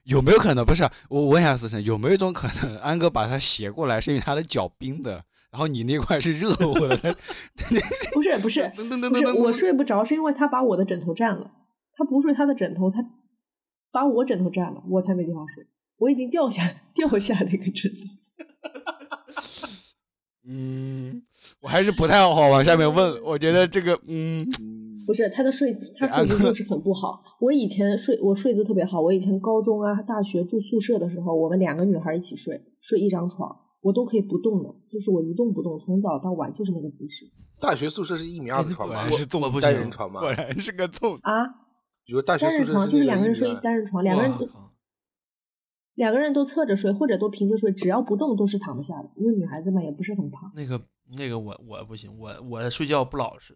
[0.03, 0.83] 有没有可能不是？
[1.09, 6.97] 我问一下思辰，有没有一种可能，安哥把他斜过来是因为他的脚冰的，然后你那块是热乎的？
[6.97, 7.13] 他
[8.13, 11.51] 不是 不是噔噔噔不是，我睡不着是因为他把我的枕头占了，
[11.93, 13.05] 他不睡他的枕头，他
[13.91, 15.67] 把我枕头占了，我才没地方睡。
[15.97, 16.63] 我已经掉下
[16.95, 17.99] 掉下那个枕头。
[20.47, 21.21] 嗯，
[21.61, 23.23] 我还是不太好往下面问。
[23.23, 27.21] 我觉得这个，嗯，嗯，不是他的睡，他睡姿就是很不好。
[27.39, 37.25] 我以前睡我睡姿特别好，我以前高中啊、大学住宿舍的时候，我们两个女孩一起睡，睡一张床，我都可以不动的，就是我一动不动，从早到晚就是那个姿势
[37.59, 39.09] 大学宿舍是一米二的床吗？
[39.11, 40.21] 是这么不行人床吗？
[40.21, 41.17] 果然是个纵。
[41.21, 41.45] 啊。
[42.03, 44.33] 比如大学单人宿舍床就是两个人睡一单人床，两个人
[45.95, 50.51] 两个人都侧着睡或者都平着睡，只要不动都是躺得下的，因为女孩子嘛也不是很胖。
[50.55, 50.81] 那个
[51.17, 53.55] 那个我我不行，我我睡觉不老实，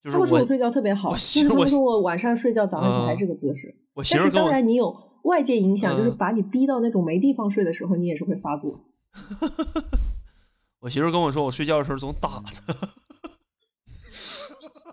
[0.00, 3.74] 就是他们说我我睡觉特别好，就是他们说我晚上睡觉早上起来嗯这个姿势。
[3.94, 4.94] 我媳但是当然你有
[5.24, 8.84] 外界影响，就是嗯把你逼到那种没地方睡的时候，你也是会发作。
[10.80, 12.52] 我媳妇跟我说，我睡觉的时候总打她，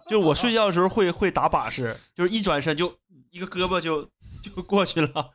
[0.09, 2.97] 就是我睡觉的时候会会打把式， 就是一转身就
[3.32, 4.03] 一个胳膊就
[4.41, 5.32] 就过去了。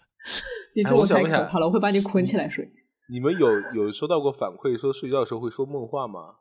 [0.74, 2.70] 你这我太可怕了，我会把你捆起来睡。
[3.10, 6.36] 你们有有收到过反馈说睡觉的时候会说梦话吗？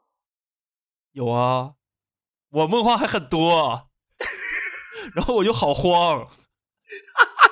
[1.13, 1.75] 有啊，
[2.49, 3.87] 我梦话还很多，
[5.15, 6.27] 然后我就好慌。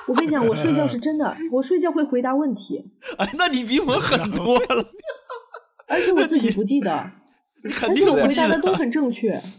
[0.08, 2.84] 我跟你讲，我睡觉是真的，我睡觉会回答问题，
[3.18, 4.86] 哎，那你比我狠多了，
[5.88, 7.10] 而且我自己不记得，
[7.64, 8.74] 你肯而且我定不记回答的都。
[8.74, 9.40] 很正确。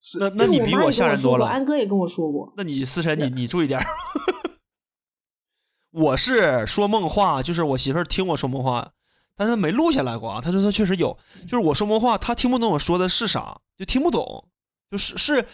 [0.00, 1.46] 是那那你比我吓人多了。
[1.46, 2.52] 安哥也跟我说过。
[2.56, 3.80] 那你思辰，你你注意点。
[5.90, 8.92] 我是说梦话，就是我媳妇儿听我说梦话，
[9.34, 10.40] 但是她没录下来过啊。
[10.40, 14.46] 她说她确实有，就是我说梦话，她听不懂我说的是啥，就听不懂，
[14.90, 15.44] 就是是，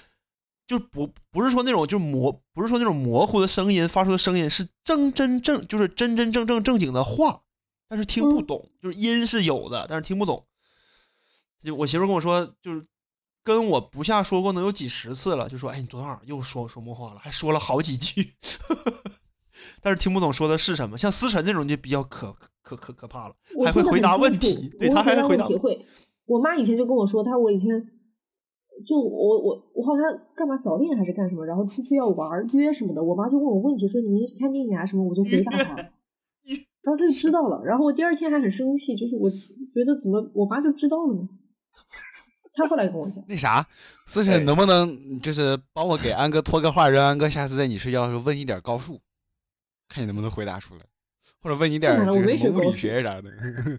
[0.72, 7.42] 就不不是说那种就是模，不是说那种模糊的声音发出的声音，是真真正就是真真正正正经的话，
[7.88, 10.46] 但是听不嗯懂，就是音是有的，但是听不懂。
[11.62, 12.84] 就我媳妇跟我说，就是
[13.44, 18.32] 跟我不下说过能有几十次了，就说：“哎，你昨天晚上又说说梦话了，还说了好几句，
[19.82, 20.96] 但是听不懂说的是什么。
[20.96, 25.86] 像思辰这种就比较可可可可怕了，还会回答问题对他还会回答问题会。
[26.24, 27.86] 我妈以前就跟我说，她我以前
[28.86, 30.04] 就我我我好像
[30.34, 35.76] 干嘛早恋还是干什么，然后出去要玩约什么的，我妈就问我问题，说你明天去看电影啊什么，我就回答她，
[36.82, 37.62] 然后她就知道了。
[37.64, 41.28] 然后我第二天还很生气，就是我觉得怎么我妈就知道了呢？
[42.54, 43.66] 她后来跟我讲，那啥，
[44.06, 49.00] 思哎辰能不能就是帮我给安哥托个话，让安哥下次在你睡觉的时候问一点高数，
[49.88, 50.80] 看你能不能回答出来，
[51.42, 53.30] 或者问你点物理学高数学啥的，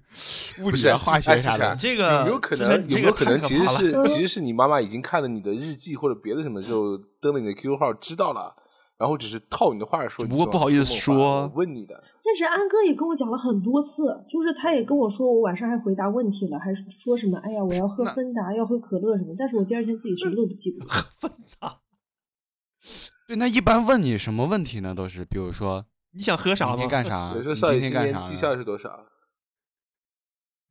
[0.61, 1.75] 物不是理啊、化学哎啥的。
[1.79, 8.53] 这个有没有可能有没有辰你这个可能其实是 其实是你妈妈已经看了你的日记或者别的什么之后登了你的 QQ 号知道了，
[8.97, 20.85] 然后只是套你的话说，不过不好意思说我问你的，但是安哥也跟我讲了很多次，就是他也跟我说，我晚上还回答问题了，还说什么，哎呀，我要喝芬达，要喝可乐什么，但是我第二天自己什么都不记得。
[21.15, 21.77] 芬达，
[23.27, 24.93] 对，那一般问你什么问题呢？
[24.93, 26.73] 都是比如说你想喝啥吗？
[26.77, 27.33] 明天干 啥？
[27.33, 28.19] 今今天干啥呢？
[28.19, 29.05] 年绩效是多少？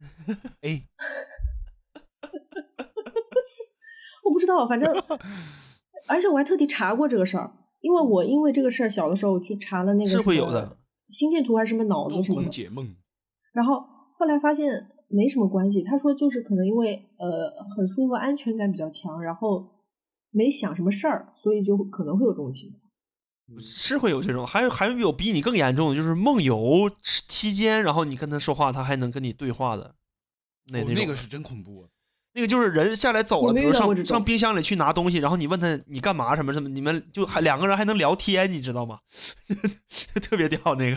[0.62, 0.82] 哎，
[4.24, 4.92] 我不知道，反正，
[6.08, 10.78] 而且我还特地查过这个事儿，因为我因为这个事儿，小的时候我去查了那个是会有的
[11.10, 12.96] 心电图还是什么脑子周什么的，公解梦。
[13.52, 13.80] 然后
[14.18, 14.72] 后来发现
[15.08, 19.82] 没什么关系，他说就是可能因为呃很舒服，安全感比较强，然后
[20.30, 22.81] 没想什么事儿，所以就可能会有这种情况。
[23.60, 29.94] 是会有这种，还有还有比你更严重的，就是梦游期间，然后你跟他说话，他还能跟你对话的，
[30.66, 31.88] 那、哦那个是真恐怖。
[32.34, 39.00] 那个就是人下来走了，比如上上冰箱里去拿东西，然后你问他你干嘛什么什么，你们就还两个人还能聊天，你知道吗？
[40.22, 40.90] 特别屌那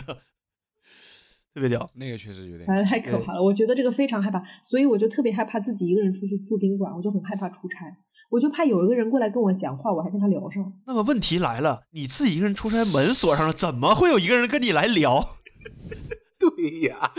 [1.52, 1.90] 特别屌。
[1.96, 7.84] 那个确实有点太可怕了，我觉得这个非常害怕，所以我就特别害怕自己一个人出去住宾馆，我就很害怕出差，
[8.30, 10.72] 我就怕有一个人过来跟我讲话，我还跟他聊上。
[10.86, 15.24] 那么问题来了，你自己一个人出差，门锁上了，怎么会有一个人跟你来聊？
[16.38, 17.12] 对呀，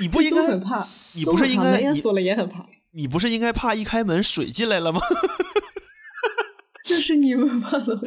[0.00, 5.00] 你不应该很，怕，你不是应该门也锁了也很怕，你不是应该怕一开门水进来了吗？
[6.84, 8.00] 这是你们怕的。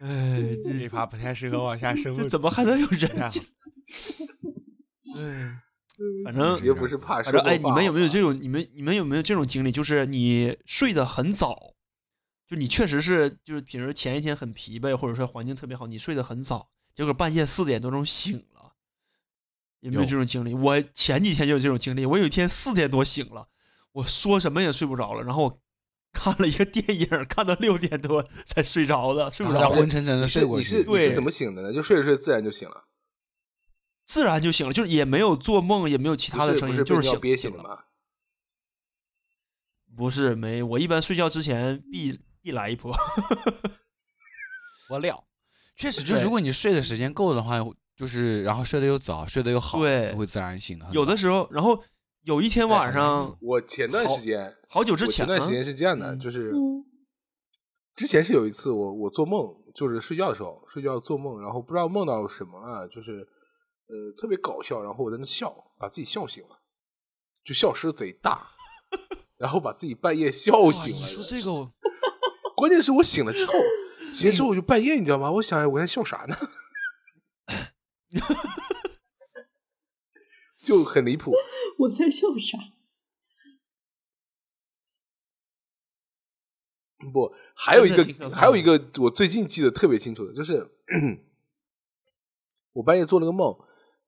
[0.00, 2.22] 哎，这一趴不太适合往下深入。
[2.22, 3.42] 这怎么还能有人太好进？
[5.16, 5.60] 哎，
[6.24, 8.38] 反正又不是怕说反正哎，你们有没有这种？
[8.40, 9.72] 你们你们有没有这种经历？
[9.72, 11.74] 就是你睡得很早，
[12.46, 18.72] 就你确实是就是，比如前一天很疲惫，或者说环境特别好，你睡得很早，结果半夜四点多钟醒了，
[19.80, 20.54] 有没有有这种经历？
[20.54, 23.48] 我前几天就有这种经历，我有一天四点多醒了，
[23.92, 25.58] 我说什么也睡不着了，然后我
[26.12, 30.86] 看了一个电影，看到六点多才睡着的，睡不着昏沉沉的睡过去是你是。
[30.86, 31.72] 你对是怎么醒的呢？
[31.72, 32.84] 就睡着睡着自然就醒了，
[34.08, 37.62] 自然就醒了，就是也没有做梦，也没有其他的声音，是是就是醒被尿憋醒了。
[37.62, 37.78] 吗？
[39.94, 42.94] 不是没，我一般睡觉之前必必来一波。
[44.88, 45.22] 我料，
[45.76, 47.58] 确实，就是如果你睡的时间够的话，
[47.96, 50.88] 就是然后睡得又早，睡得又好，对会自然醒的。
[50.92, 51.84] 有的时候，然后
[52.22, 56.82] 有一天哎晚上，我前段时间，好久之前前段时间是这样的，嗯就是嗯
[57.94, 63.28] 之前是有一次我我做梦，就是睡觉的时候睡觉做梦，然后不知道梦到什么了，就是
[63.88, 66.60] 呃特别搞笑，然后我在那笑，把自己笑醒了，
[67.44, 68.46] 就笑声贼大，
[69.36, 71.00] 然后把自己半夜笑醒了。
[71.00, 71.74] 你说这个我，
[72.56, 73.52] 关键是我醒了之后，
[74.12, 75.30] 醒了之后我就半夜，你知道吗？
[75.32, 76.36] 我想我在笑啥呢？
[80.58, 81.32] 就很离谱。
[81.78, 82.58] 我在笑啥？
[87.12, 90.68] 不，还有一个还有一个我最近记得特别清楚的，就是
[92.74, 93.56] 我半夜做了个梦，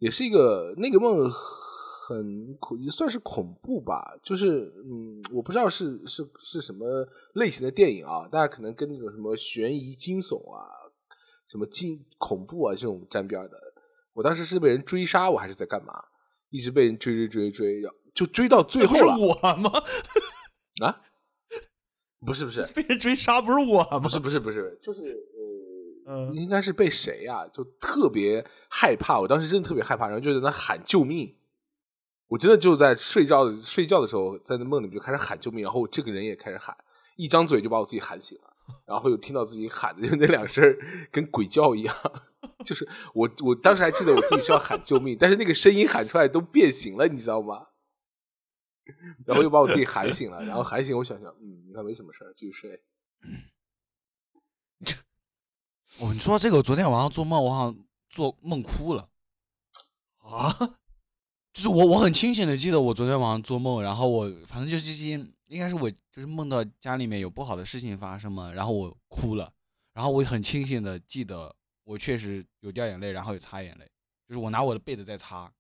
[0.01, 4.19] 也是一个那个梦很恐，也算是恐怖吧。
[4.23, 10.67] 就是嗯，我不知道是是是什么类型的电影啊，大家可能跟那种什么悬疑惊悚啊、
[11.47, 13.57] 什么惊恐怖啊这种沾边的。
[14.13, 15.95] 我当时是被人追杀，我还是在干嘛？
[16.51, 17.83] 一直被人追追追追，
[18.13, 19.71] 就追到最后了是我吗？
[20.83, 21.01] 啊！
[22.27, 24.01] 不是不是，被人追杀不是我吗？
[24.01, 25.30] 不是不是不是，就是呃，
[26.07, 31.37] 嗯应该是被谁呀、就特别害怕，我当时真的特别害怕，然后就在那喊救命。
[32.29, 36.77] 我真的就在睡觉睡觉的时候，在那梦里面就开始喊救命，然后这个人也开始喊，
[37.17, 38.55] 一张嘴就把我自己喊醒了，
[38.87, 40.65] 然后又听到自己喊的就那两声
[41.11, 41.95] 跟鬼叫一样，
[42.65, 47.67] 就是我我当时还记得我自己是要喊救命，但是那个声音喊出来都变形了，你知道吗？
[49.27, 52.81] 然后又把我自己喊醒了，然后喊醒我想想，嗯，应该没什么事儿，继续睡。
[55.99, 57.77] 哦，你说这个，我昨天晚上做梦，我好像
[58.09, 59.09] 做梦哭了。
[60.19, 60.49] 啊，
[61.53, 65.11] 就是我我很清醒的记得我昨天晚上做梦，然后我反正就这些，
[65.49, 69.53] 应该是我就是梦到家里面有不好的事情发生嘛，然后我哭了，
[69.93, 73.85] 然后我也很清醒的记得我确实有掉眼泪，然后有擦眼泪，
[74.29, 75.53] 就是我拿我的被子在擦，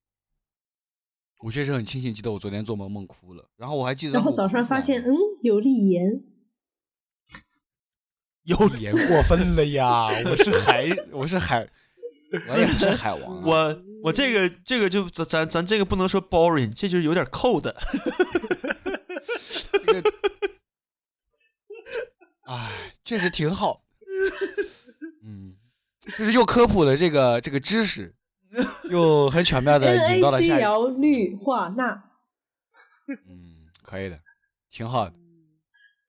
[1.41, 5.13] 我确实很清醒记得我昨天做梦梦哭了，然后我还记得然后早上发现嗯
[5.43, 6.23] 有粒盐，
[8.51, 11.67] 有也过分了呀， 我是海我是海，
[12.33, 17.73] 我也不是海王啊、我我这个这个就咱咱咱这个不能说 boring，这就是有点 cold。
[19.85, 20.03] 这个，
[22.47, 23.85] 哎，确实挺好。
[25.23, 25.55] 嗯，
[26.19, 28.13] 就是又科普了这个这个知识，
[28.91, 30.67] 又很巧妙的 引到了下一个。
[30.67, 32.03] NaCl 氯化钠。
[33.07, 34.19] 嗯，可以的，
[34.71, 35.15] 挺好的。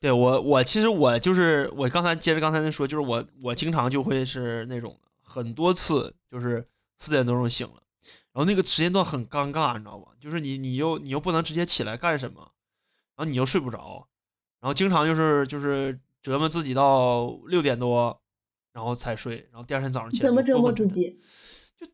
[0.01, 6.65] 对我，我其实我就是我刚才接着刚才那说，就是我我经常就会是那种很多次就是
[6.97, 7.83] 四点多钟醒了，
[8.33, 10.13] 然后那个时间段很尴尬，你知道吧？
[10.19, 12.51] 就是你你又你又不能直接起来干什么，
[13.15, 14.07] 然后你又睡不着，
[14.59, 18.19] 然后经常就是就是折磨自己到六点多，
[18.73, 21.19] 然后才睡，然后第二天早上起来怎么折磨自己？
[21.79, 21.87] 就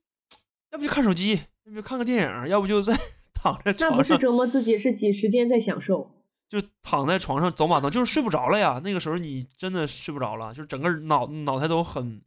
[0.72, 1.34] 要不就看手机，
[1.66, 2.96] 要不就看个电影，要不就在
[3.36, 6.14] 躺在那不是折磨自己，是挤时间在享受。
[6.50, 8.80] 就躺在床上走马灯，就是睡不着了呀。
[8.84, 12.22] 那个时候你真的睡不着了，就是整个脑脑袋都很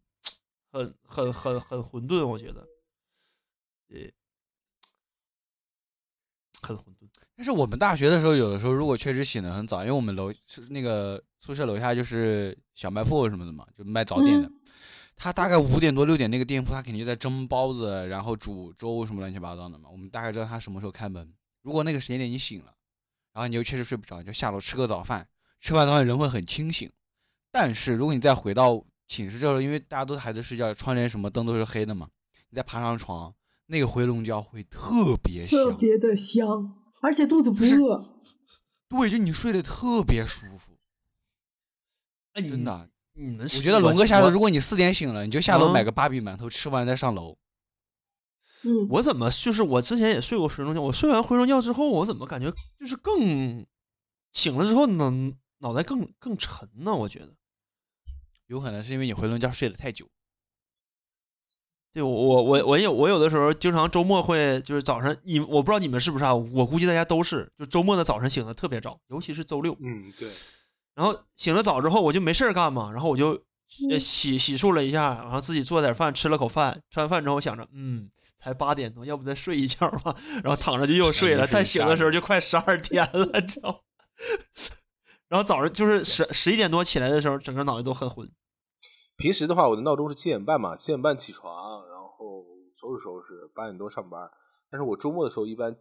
[0.70, 2.60] 很很很很混沌，我觉得，
[3.88, 4.00] 呃，
[6.62, 7.08] 很混沌。
[7.36, 14.50] 但是我们大学的时候，有的时候如果确实醒得很早，因为我们楼是那个宿舍楼下就是小卖铺什么的嘛，就卖早点的。
[15.16, 19.88] 他大概五点多六点那个店铺，他肯定就在蒸包子，然后煮粥什么乱七八糟的嘛。
[19.90, 21.34] 我们大概知道他什么时候开门。
[21.62, 22.74] 如果那个时间点你醒了，
[23.32, 25.28] 然后你又确实睡不着，你就下楼吃个早饭。
[25.60, 26.90] 吃完早饭人会很清醒。
[27.52, 32.08] 但是如果你再回到寝室之后，因为大家都还在睡觉，窗帘什么灯都是黑的嘛，
[32.48, 33.34] 你再爬上床，
[33.66, 35.58] 那个回笼觉会特别香。
[35.58, 38.16] 特别的香，而且肚子不是饿。
[38.88, 40.72] 对，就你睡得特别舒服，
[42.32, 42.88] 哎，真的。
[43.12, 47.36] 你们我觉得龙哥下楼，如果你四点醒了，你就下楼嗯买个芭比馒头，吃完再上楼。
[48.64, 53.66] 嗯，我怎么就是我之前也睡过回笼觉，我睡完回笼觉之后，我怎么感觉就是更
[54.32, 55.10] 醒了之后脑
[55.58, 56.94] 脑袋更更沉呢？
[56.94, 57.34] 我觉得。
[58.48, 60.08] 有可能是因为你回笼觉睡得太久。
[61.92, 70.28] 对我我我我有我有的时候经常周末会就是早上你我不知道你们是不是啊，我估计大家都是，就周末的早上醒的特别早，尤其是周六，嗯，对，
[70.94, 73.42] 然后醒了早之后我就没事儿干嘛，然后我就
[73.98, 83.78] 洗洗漱了一下，然后自己做点饭，吃了口饭，吃完饭之后想着嗯才八点多，要不再睡一觉吧，然后躺着就又 睡了，再醒的时候就快十二点了，你 知道吗？
[85.28, 88.28] 然后早上就是十十一点多起来的时候，整个脑袋都很昏。
[89.16, 92.44] 平时的话，我的闹钟是七点半嘛，七点半起床，然后
[92.74, 94.28] 收拾收拾，八点多上班。
[94.68, 95.76] 但是我周末的时候一般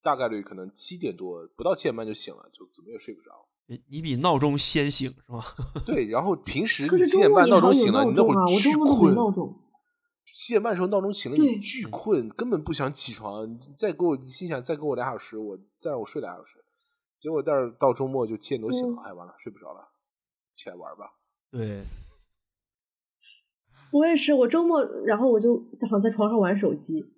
[0.00, 3.49] 大概率可能七点多不到七点半就醒了，就怎么也睡不着。
[3.70, 5.44] 你你比闹钟先醒是吧？
[5.86, 9.14] 对，然后平时可你七点半闹钟醒了，你那会啊，我儿巨周末都没困。
[9.14, 9.56] 闹钟。
[10.34, 13.48] 七点半的时候闹钟醒了，你巨困，根本不想起床。
[13.48, 16.64] 你再给我，你心想再给我俩小时，我再让我睡俩小时。
[17.16, 19.90] 结果但是到周末就七点多醒了，嗯哎，完了睡不着了，
[20.52, 21.12] 起来玩吧。
[21.52, 21.84] 对，
[23.92, 27.12] 我也是，我周末然后我就躺在床上玩手机。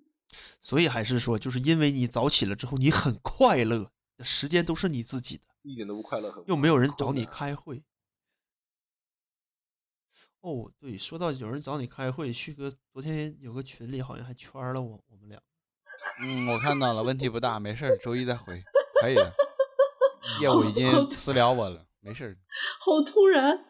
[0.61, 7.83] 所以还是说，就是因为你早起了之后，你很快乐，时间都是你自己的，一点都不快乐，又没有人找你开会。
[10.41, 15.41] 哦，对，说到有人找你开会，旭哥昨天有个群里好像还圈了我，我们俩。
[16.21, 18.61] 嗯，我看到了，问题不大，没事儿，周一再回，
[19.01, 19.33] 可以的。
[20.41, 22.37] 业务已经私聊我了，没事儿。
[22.79, 23.65] 好突然，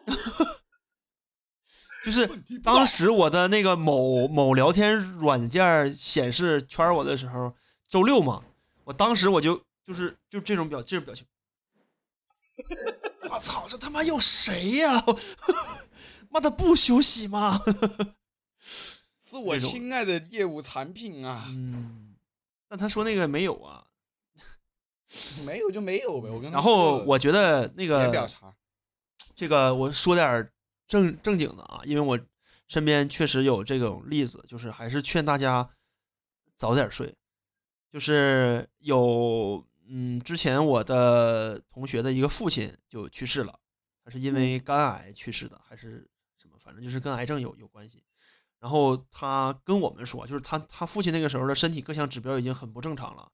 [2.04, 2.26] 就是
[2.62, 7.54] 当时我的那个某某聊天软件显示圈我的时候，
[7.88, 8.44] 周六嘛，
[8.84, 11.26] 我当时我就就是就这种表这种表情，
[13.30, 15.02] 我操，这他妈又谁呀、
[16.30, 17.58] 妈的不休息吗？
[19.20, 22.14] 是我亲爱的业务产品啊，嗯，
[22.68, 23.86] 但他说那个没有啊。
[25.46, 26.28] 没有就没有呗。
[26.28, 28.28] 我跟他然后我觉得那别个
[29.36, 30.50] 这个我说点
[30.88, 32.18] 正正经的啊，因为我
[32.66, 35.70] 身边确实有这种例子，就是还是劝大家
[36.56, 37.14] 早点睡。
[37.92, 39.64] 就是有
[39.96, 43.60] 嗯，之前我的同学的一个父亲就去世了，
[44.02, 48.02] 他是因为肝癌去世的，还是什么，反正就是跟癌症有有关系。
[48.58, 53.30] 然后他跟我们说，就是他他父亲那个时候的身体各项指标已经很不正常了，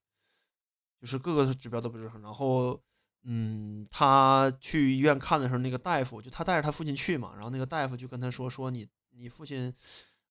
[1.01, 2.21] 就是各个指标都不正常。
[2.21, 2.79] 然后
[3.23, 9.75] 嗯，他去医院看的时候，那个大夫就他带着他父亲去嘛，然后那个大夫就跟他说说你你父亲，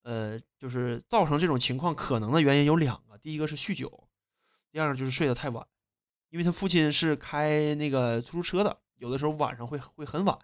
[0.03, 4.07] 呃，就是造成这种情况可能的原因有两个，第一个是酗酒，
[4.71, 5.65] 第二个就是睡得太晚，
[6.29, 10.37] 因为他父亲是开那个出租车的，有的时候晚上会会很晚，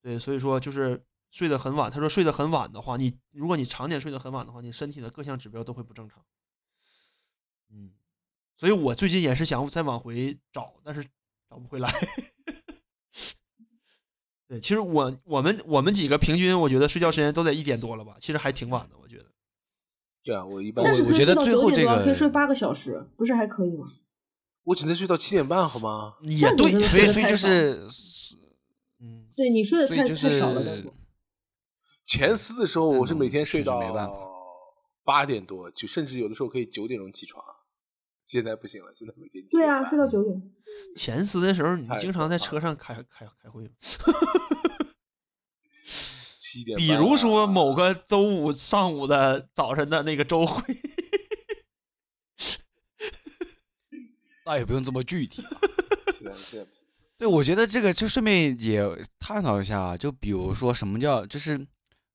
[0.00, 1.90] 对，所以说就是睡得很晚。
[1.90, 6.24] 他说睡得很晚的话，你如果你常年睡得很晚的话，你身体的各项指标都会不正常。
[7.70, 7.92] 嗯，
[8.56, 11.04] 所以我最近也是想再往回找，但是
[11.48, 11.92] 找不回来。
[14.48, 19.24] 对，其实我我们我们几个平均，我觉得睡觉时间都得一点多了吧，其实还挺晚的，我觉得。
[20.22, 23.92] 对啊，我一般但是我觉得可以睡到最后这九点多，可以睡个八个小时，不是还可以吗？
[24.64, 26.14] 我只能睡到七点半，好吗？
[26.22, 27.86] 也对所以所以就是，
[29.00, 30.94] 嗯，对你睡的太太少了，那是种。
[32.04, 34.14] 前司的时候，我是每天睡到没办法
[35.04, 37.44] 八点多，就甚至有的时候可以九点钟起床。
[38.26, 40.42] 现在不行了，现在每天对啊，睡到九点。
[40.96, 43.70] 前司的时候，你经常在车上开开开会吗？
[46.38, 50.62] 七点比如说某个周五上午的早晨的那个周会，
[54.44, 55.42] 倒也不用这么具体。
[57.16, 58.82] 对，我觉得这个就顺便也
[59.18, 61.58] 探讨一下啊，就比如说什么叫，就是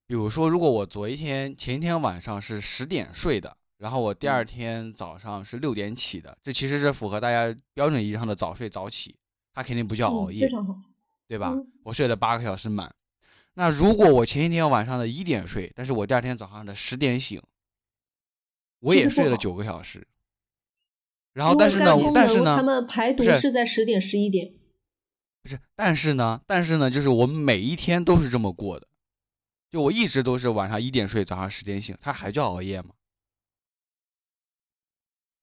[0.05, 9.15] 比如说，如果我昨一天前一天晚上是十点睡的，然后我第二天早上是六点起的，这其实是符合大家标准意义上的早睡早起，
[9.53, 10.49] 它肯定不叫熬嗯，夜。
[11.29, 11.67] 对吧嗯？
[11.83, 12.89] 我睡了八个小时满。
[13.55, 17.41] 那如果我前一天晚上的一点睡，但是我第二天早上的十点醒，
[18.79, 20.07] 我也睡了好九个小时。
[21.37, 24.55] 然后，但是呢，但是呢，他们排毒是是在十点十一点。
[25.43, 28.87] 不是，但是呢，但是呢，就是我们每一天都是这么过的，
[29.69, 32.95] 就我一直都是晚上一点睡，早上十点醒，他还叫熬夜吗？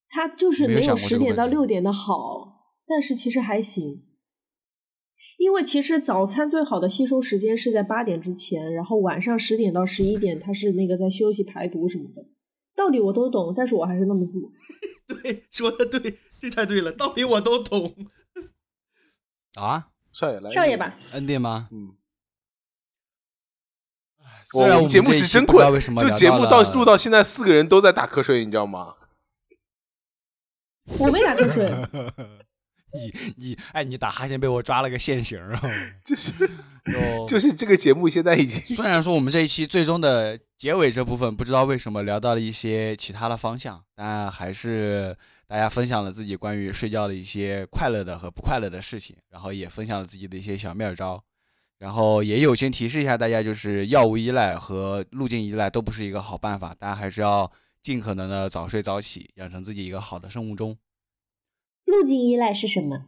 [0.08, 4.04] 他就是没有十点到六点的好，但是其实还行。
[5.38, 12.33] 因为其实早餐最好的吸收时间是在八点之前，然后晚上十点到十一点，他是那个在休息排毒什么的。
[12.74, 14.40] 道理我都懂，但是我还是那么做。
[15.06, 17.94] 对，说的对，这太对了，道理我都懂。
[19.54, 21.68] 啊，少爷来少爷吧，恩典吗？
[21.70, 21.94] 嗯，
[24.50, 25.64] 虽然我们节目是真困
[26.00, 28.96] 就节目到录到现在，四个人都在打瞌睡，你知道吗？
[30.98, 31.66] 我没打瞌睡，
[32.94, 35.60] 你你哎，你打哈欠被我抓了个现行啊！
[36.04, 36.32] 就是
[36.84, 45.16] 就就是这个节目现在已经虽然说我们这一期最终的结尾这部分不知道为什么聊到了一些其他的方向，但还是
[45.46, 51.22] 大家分享了自己关于睡觉的一些快乐的和不快乐的事情，然后也分享了自己的一些小妙招，
[51.78, 57.50] 然后也友情提示一下大家，就是药物依赖和路径依赖都不是一个好办法，大家还是要
[57.82, 60.76] 尽可能的早睡早起，养成自己一个好的生物钟。
[61.94, 63.06] 路径依赖是什么？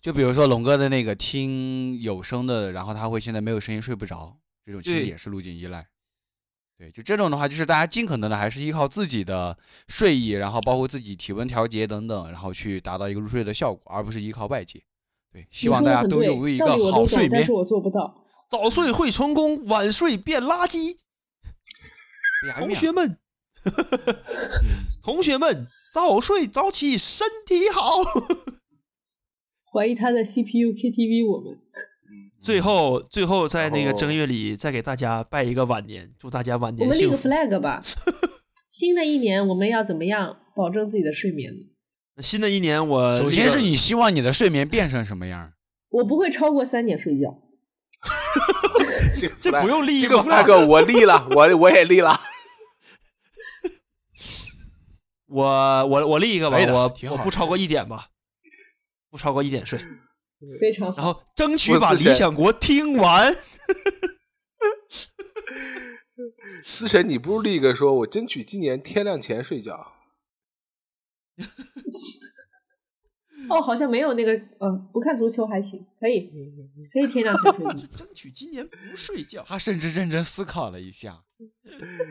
[0.00, 5.86] 就比如说龙哥的那个听有声的，然后他会现在没有声音睡不着，这种其实也是路径依赖。
[6.78, 14.82] 对，就这种的话，就是大家尽可能的还是依靠自己的睡意，然后包括自己体温调节等等，然后去达到一个入睡的效果，而不是依靠外界。
[15.30, 17.52] 对，希望大家都有一个道理我都懂好睡眠但是。
[17.52, 18.24] 我做不到。
[18.48, 20.96] 早睡会成功，晚睡变垃圾。
[22.40, 23.18] 同哎呀面学们，
[25.04, 28.02] 同学们，早睡早起，身体好。
[29.72, 31.58] 怀疑他在 CPU KTV 我们。
[32.42, 37.82] 最后，最后在那个正月里再给大家拜一个晚年，祝大家晚年我们立个 flag 吧，
[38.70, 42.22] 新的一年我们要怎么样保证自己的睡眠呢？
[42.22, 45.52] 新的一年我首先是你希望你的睡眠变成什么样？
[45.90, 47.36] 我不会超过三点睡觉。
[49.40, 52.18] 这不用立这个 flag 我立了，我我也立了。
[55.30, 58.08] 我我我立一个吧我我不超过一点吧，
[59.10, 59.78] 不超过一点睡，
[60.60, 60.96] 非常好。
[60.96, 63.32] 然后争取把理想国听完。
[66.62, 69.92] 思神，你不如立一个说，我争取今年天亮前睡觉。
[73.48, 76.30] 哦，好像没有那个，嗯，不看足球还行，可以，
[76.92, 77.72] 可以天亮前睡觉。
[77.96, 79.42] 争取今年不睡觉。
[79.46, 81.24] 他甚至认真思考了一下，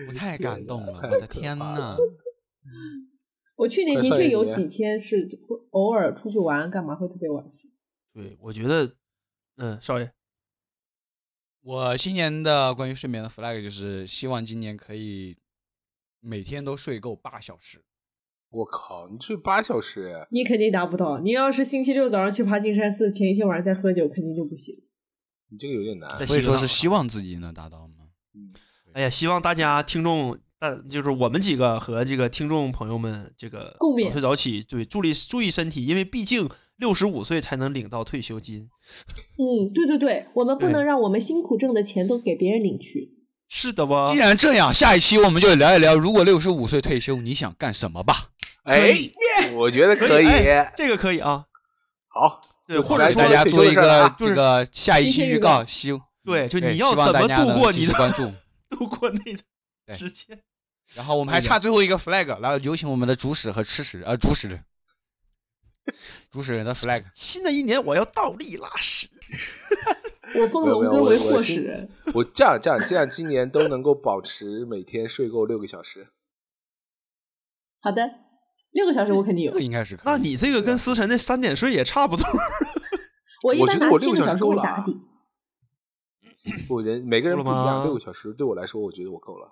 [0.08, 1.96] 我太感动了，我的天呐！
[3.60, 7.70] 我去年的确有几天是会偶尔出去玩，干嘛会特别晚睡。
[8.14, 8.96] 对，我觉得，
[9.58, 10.10] 嗯，少爷，
[11.60, 15.36] 我新年的关于睡眠的 flag 就是希望今年可以
[16.22, 17.84] 每天都睡够八小时。
[18.50, 21.20] 我靠，你睡八小时，你肯定达不到。
[21.20, 24.74] 你要是星期六早上去爬金山寺，前一天晚上再喝酒，肯定就不行。
[25.50, 26.10] 你这个有点难。
[26.26, 28.08] 所以说是希望自己能达到吗？
[28.34, 28.54] 嗯，
[28.94, 38.70] 哎呀，希望大家听众，大就是我们几个和这个听众朋友们，这个共勉早睡早起，对，注意注意身体，因为毕竟六十五岁才能领到退休金。
[39.38, 43.14] 嗯，对对对，我们不能让我们辛苦挣的钱都给别人领去。
[43.48, 44.18] 是的吧既？
[44.18, 48.32] 然这样，下一期我们就聊一聊，如果六十五岁退休，你想干什么吧？
[48.64, 48.94] 哎，
[49.56, 50.28] 我觉得可以。
[50.28, 51.46] 哎这个可以啊。
[52.10, 58.30] 好，对，就或者说大家做一个啊就是这个下一期预告告，希对，就你要怎么度过你的关注。
[58.70, 59.34] 度过那对
[59.88, 60.38] 个时间？
[60.96, 64.64] 然后我们还差最后一个 flag，然后有请我们的主使和吃屎呃主使人，
[66.32, 67.04] 主使人的 flag。
[67.14, 69.08] 新的一年我要倒立拉屎。
[70.36, 71.90] 我封没有没有我龙哥为祸始人。
[72.14, 76.10] 我这样这样这样，今年都能够保持每天睡够六个小时。
[77.82, 78.02] 好的，
[78.72, 79.60] 六个小时我肯定有这。
[79.60, 79.98] 应该是。
[80.04, 82.26] 那你这个跟思辰那三点睡也差不多。
[83.44, 85.00] 我一我般拿七觉得我六个个小时够了啊为打底。
[86.68, 89.52] 我人每个人不一样，六个小时对我来说，我觉得我够了。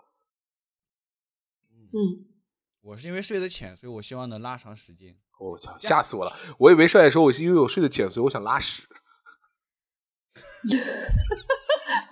[1.93, 2.25] 嗯，
[2.81, 5.15] 我是因为睡得浅，所以我希望能拉长时间。
[5.39, 6.35] 我操，吓死我了！
[6.57, 8.83] 我以为上来说我是因为我睡得浅，所以我想拉屎。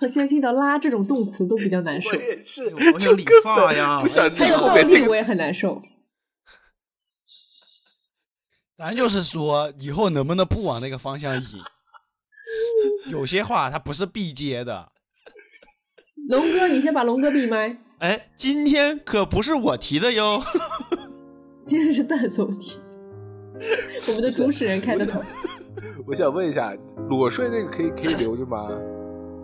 [0.00, 5.22] 我现在听到“拉”这种动词都比较难受，也是，我想理发呀不想还有倒听后面那立我也。
[5.22, 5.82] 很难受。
[8.76, 11.42] 咱就是说，以后能不能不往那个方向引？
[13.10, 14.92] 有些话它不是必接的。
[16.28, 17.78] 龙哥，你先把龙哥闭麦。
[18.00, 20.40] 哎，今天可不是我提的哟。
[21.66, 22.78] 今天是蛋总题，
[24.08, 25.20] 我们的主持人开的头。
[26.06, 26.74] 我想问一下，
[27.08, 28.68] 裸睡那个可以可以留着吗？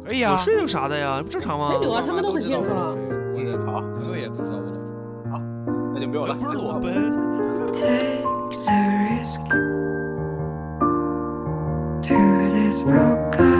[0.05, 1.23] 可以啊，裸睡有啥的呀？
[1.23, 1.87] 不正常吗没？
[1.87, 2.95] 留啊他们都很健康啊
[3.35, 4.83] 我的好所以也都知道我裸睡。
[5.95, 6.35] 那就没有了。
[6.35, 6.93] 不是裸奔。
[7.73, 8.77] Take the
[9.09, 9.41] risk
[12.03, 12.15] to
[12.53, 13.52] this broken